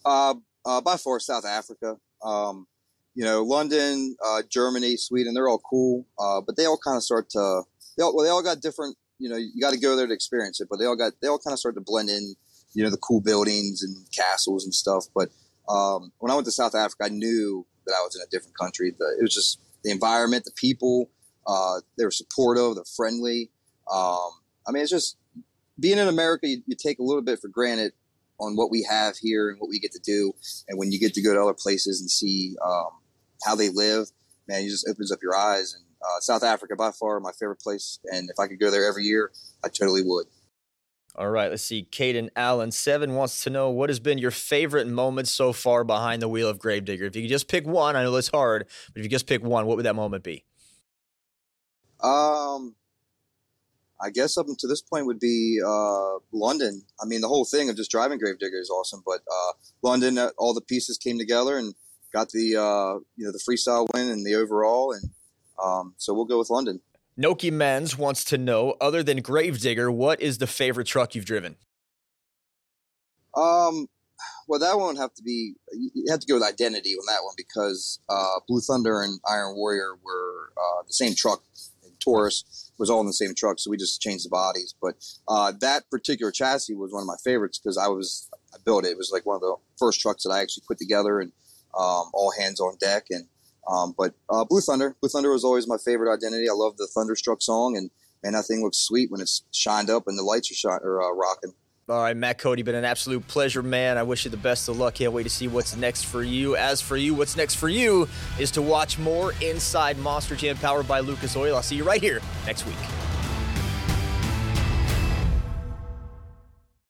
Uh, 0.04 0.36
uh 0.64 0.80
by 0.80 0.96
far, 0.96 1.18
South 1.18 1.44
Africa. 1.44 1.96
Um, 2.22 2.68
you 3.16 3.24
know, 3.24 3.42
London, 3.42 4.14
uh, 4.24 4.42
Germany, 4.48 4.96
Sweden, 4.98 5.32
they're 5.32 5.48
all 5.48 5.58
cool, 5.58 6.06
uh, 6.18 6.42
but 6.42 6.56
they 6.56 6.66
all 6.66 6.78
kind 6.78 6.98
of 6.98 7.02
start 7.02 7.30
to, 7.30 7.62
they 7.96 8.04
all, 8.04 8.14
well, 8.14 8.24
they 8.24 8.30
all 8.30 8.42
got 8.42 8.60
different, 8.60 8.94
you 9.18 9.30
know, 9.30 9.36
you 9.36 9.58
got 9.58 9.72
to 9.72 9.80
go 9.80 9.96
there 9.96 10.06
to 10.06 10.12
experience 10.12 10.60
it, 10.60 10.68
but 10.70 10.78
they 10.78 10.84
all 10.84 10.96
got, 10.96 11.14
they 11.22 11.28
all 11.28 11.38
kind 11.38 11.54
of 11.54 11.58
start 11.58 11.74
to 11.76 11.80
blend 11.80 12.10
in, 12.10 12.34
you 12.74 12.84
know, 12.84 12.90
the 12.90 12.98
cool 12.98 13.22
buildings 13.22 13.82
and 13.82 13.96
castles 14.12 14.64
and 14.64 14.74
stuff. 14.74 15.06
But 15.14 15.30
um, 15.66 16.12
when 16.18 16.30
I 16.30 16.34
went 16.34 16.44
to 16.44 16.52
South 16.52 16.74
Africa, 16.74 17.04
I 17.04 17.08
knew 17.08 17.66
that 17.86 17.94
I 17.94 18.02
was 18.02 18.14
in 18.14 18.20
a 18.20 18.30
different 18.30 18.58
country. 18.58 18.94
The, 18.96 19.16
it 19.18 19.22
was 19.22 19.34
just 19.34 19.60
the 19.82 19.90
environment, 19.90 20.44
the 20.44 20.50
people, 20.54 21.08
uh, 21.46 21.80
they 21.96 22.04
were 22.04 22.10
supportive, 22.10 22.74
they're 22.74 22.84
friendly. 22.96 23.50
Um, 23.90 24.28
I 24.68 24.72
mean, 24.72 24.82
it's 24.82 24.90
just 24.90 25.16
being 25.80 25.96
in 25.96 26.08
America, 26.08 26.48
you, 26.48 26.62
you 26.66 26.76
take 26.76 26.98
a 26.98 27.02
little 27.02 27.22
bit 27.22 27.40
for 27.40 27.48
granted 27.48 27.94
on 28.38 28.56
what 28.56 28.70
we 28.70 28.82
have 28.82 29.16
here 29.16 29.48
and 29.48 29.58
what 29.58 29.70
we 29.70 29.78
get 29.78 29.92
to 29.92 30.00
do. 30.00 30.34
And 30.68 30.78
when 30.78 30.92
you 30.92 31.00
get 31.00 31.14
to 31.14 31.22
go 31.22 31.32
to 31.32 31.40
other 31.40 31.54
places 31.54 32.02
and 32.02 32.10
see, 32.10 32.56
um, 32.62 32.90
how 33.44 33.54
they 33.54 33.68
live, 33.68 34.08
man, 34.48 34.62
it 34.62 34.68
just 34.68 34.88
opens 34.88 35.12
up 35.12 35.18
your 35.22 35.36
eyes. 35.36 35.74
And 35.74 35.84
uh, 36.02 36.20
South 36.20 36.42
Africa, 36.42 36.76
by 36.76 36.90
far, 36.92 37.20
my 37.20 37.32
favorite 37.32 37.60
place. 37.60 37.98
And 38.04 38.30
if 38.30 38.38
I 38.38 38.46
could 38.46 38.60
go 38.60 38.70
there 38.70 38.86
every 38.86 39.04
year, 39.04 39.32
I 39.64 39.68
totally 39.68 40.02
would. 40.04 40.26
All 41.18 41.30
right, 41.30 41.50
let's 41.50 41.62
see. 41.62 41.88
Caden 41.90 42.28
Allen, 42.36 42.70
seven, 42.70 43.14
wants 43.14 43.42
to 43.44 43.50
know 43.50 43.70
what 43.70 43.88
has 43.88 43.98
been 43.98 44.18
your 44.18 44.30
favorite 44.30 44.86
moment 44.86 45.28
so 45.28 45.54
far 45.54 45.82
behind 45.82 46.20
the 46.20 46.28
wheel 46.28 46.48
of 46.48 46.58
Gravedigger? 46.58 47.06
If 47.06 47.16
you 47.16 47.22
could 47.22 47.30
just 47.30 47.48
pick 47.48 47.66
one, 47.66 47.96
I 47.96 48.02
know 48.02 48.14
it's 48.16 48.28
hard, 48.28 48.66
but 48.92 49.00
if 49.00 49.04
you 49.04 49.08
just 49.08 49.26
pick 49.26 49.42
one, 49.42 49.64
what 49.64 49.78
would 49.78 49.86
that 49.86 49.96
moment 49.96 50.22
be? 50.22 50.44
Um, 52.02 52.74
I 53.98 54.10
guess 54.10 54.36
up 54.36 54.46
until 54.46 54.68
this 54.68 54.82
point 54.82 55.06
would 55.06 55.18
be 55.18 55.58
uh, 55.64 56.18
London. 56.32 56.82
I 57.00 57.06
mean, 57.06 57.22
the 57.22 57.28
whole 57.28 57.46
thing 57.46 57.70
of 57.70 57.76
just 57.76 57.90
driving 57.90 58.18
Gravedigger 58.18 58.58
is 58.58 58.68
awesome, 58.68 59.02
but 59.06 59.20
uh, 59.20 59.52
London, 59.82 60.18
uh, 60.18 60.30
all 60.36 60.52
the 60.52 60.60
pieces 60.60 60.98
came 60.98 61.18
together 61.18 61.56
and 61.56 61.74
got 62.12 62.30
the 62.30 62.56
uh, 62.56 62.98
you 63.16 63.24
know 63.24 63.32
the 63.32 63.40
freestyle 63.48 63.86
win 63.94 64.10
and 64.10 64.24
the 64.24 64.34
overall, 64.34 64.92
and 64.92 65.10
um, 65.62 65.94
so 65.96 66.14
we'll 66.14 66.24
go 66.24 66.38
with 66.38 66.50
London. 66.50 66.80
Noki 67.18 67.50
Men's 67.50 67.96
wants 67.96 68.24
to 68.24 68.36
know, 68.36 68.76
other 68.80 69.02
than 69.02 69.22
Gravedigger, 69.22 69.90
what 69.90 70.20
is 70.20 70.38
the 70.38 70.46
favorite 70.46 70.86
truck 70.86 71.14
you've 71.14 71.24
driven? 71.24 71.56
Um, 73.34 73.88
well, 74.48 74.60
that 74.60 74.78
won't 74.78 74.98
have 74.98 75.14
to 75.14 75.22
be. 75.22 75.54
You 75.72 76.04
have 76.10 76.20
to 76.20 76.26
go 76.26 76.34
with 76.34 76.42
identity 76.42 76.90
on 76.90 77.04
that 77.06 77.24
one 77.24 77.34
because 77.36 78.00
uh, 78.08 78.40
Blue 78.46 78.60
Thunder 78.60 79.00
and 79.02 79.18
Iron 79.28 79.56
Warrior 79.56 79.96
were 80.04 80.52
uh, 80.56 80.82
the 80.86 80.92
same 80.92 81.14
truck. 81.14 81.42
And 81.84 81.98
Taurus 82.00 82.70
was 82.78 82.90
all 82.90 83.00
in 83.00 83.06
the 83.06 83.12
same 83.12 83.34
truck, 83.34 83.58
so 83.58 83.70
we 83.70 83.76
just 83.76 84.00
changed 84.00 84.24
the 84.24 84.30
bodies. 84.30 84.74
But 84.80 84.96
uh, 85.26 85.52
that 85.60 85.90
particular 85.90 86.30
chassis 86.30 86.74
was 86.74 86.92
one 86.92 87.02
of 87.02 87.06
my 87.06 87.16
favorites 87.24 87.58
because 87.58 87.76
I 87.78 87.88
was 87.88 88.28
I 88.54 88.58
built 88.64 88.84
it. 88.84 88.90
It 88.90 88.98
was 88.98 89.10
like 89.12 89.26
one 89.26 89.36
of 89.36 89.42
the 89.42 89.56
first 89.78 90.00
trucks 90.00 90.22
that 90.22 90.30
I 90.30 90.40
actually 90.40 90.64
put 90.68 90.78
together 90.78 91.20
and 91.20 91.32
um, 91.76 92.10
all 92.14 92.32
hands 92.38 92.60
on 92.60 92.76
deck. 92.78 93.06
And 93.10 93.26
um, 93.68 93.94
but 93.96 94.14
uh, 94.30 94.44
Blue 94.44 94.60
Thunder, 94.60 94.96
Blue 95.00 95.08
Thunder 95.08 95.30
was 95.30 95.44
always 95.44 95.66
my 95.66 95.76
favorite 95.84 96.12
identity. 96.12 96.48
I 96.48 96.52
love 96.52 96.76
the 96.76 96.86
Thunderstruck 96.94 97.42
song, 97.42 97.76
and 97.76 97.90
man, 98.22 98.32
that 98.34 98.44
thing 98.44 98.62
looks 98.62 98.78
sweet 98.78 99.10
when 99.10 99.20
it's 99.20 99.42
shined 99.52 99.90
up 99.90 100.04
and 100.06 100.18
the 100.18 100.22
lights 100.22 100.50
are 100.50 100.54
shine 100.54 100.80
or 100.82 101.02
uh, 101.02 101.10
rocking. 101.12 101.52
All 101.88 102.02
right, 102.02 102.16
Matt 102.16 102.38
Cody, 102.38 102.62
been 102.62 102.74
an 102.74 102.84
absolute 102.84 103.28
pleasure, 103.28 103.62
man. 103.62 103.96
I 103.96 104.02
wish 104.02 104.24
you 104.24 104.30
the 104.32 104.36
best 104.36 104.68
of 104.68 104.76
luck. 104.76 104.94
Can't 104.94 105.12
wait 105.12 105.22
to 105.22 105.30
see 105.30 105.46
what's 105.46 105.76
next 105.76 106.02
for 106.02 106.24
you. 106.24 106.56
As 106.56 106.80
for 106.80 106.96
you, 106.96 107.14
what's 107.14 107.36
next 107.36 107.54
for 107.54 107.68
you 107.68 108.08
is 108.40 108.50
to 108.52 108.62
watch 108.62 108.98
more 108.98 109.34
Inside 109.40 109.96
Monster 109.98 110.34
Jam 110.34 110.56
powered 110.56 110.88
by 110.88 110.98
Lucas 110.98 111.36
Oil. 111.36 111.54
I'll 111.54 111.62
see 111.62 111.76
you 111.76 111.84
right 111.84 112.02
here 112.02 112.20
next 112.44 112.66
week. 112.66 113.05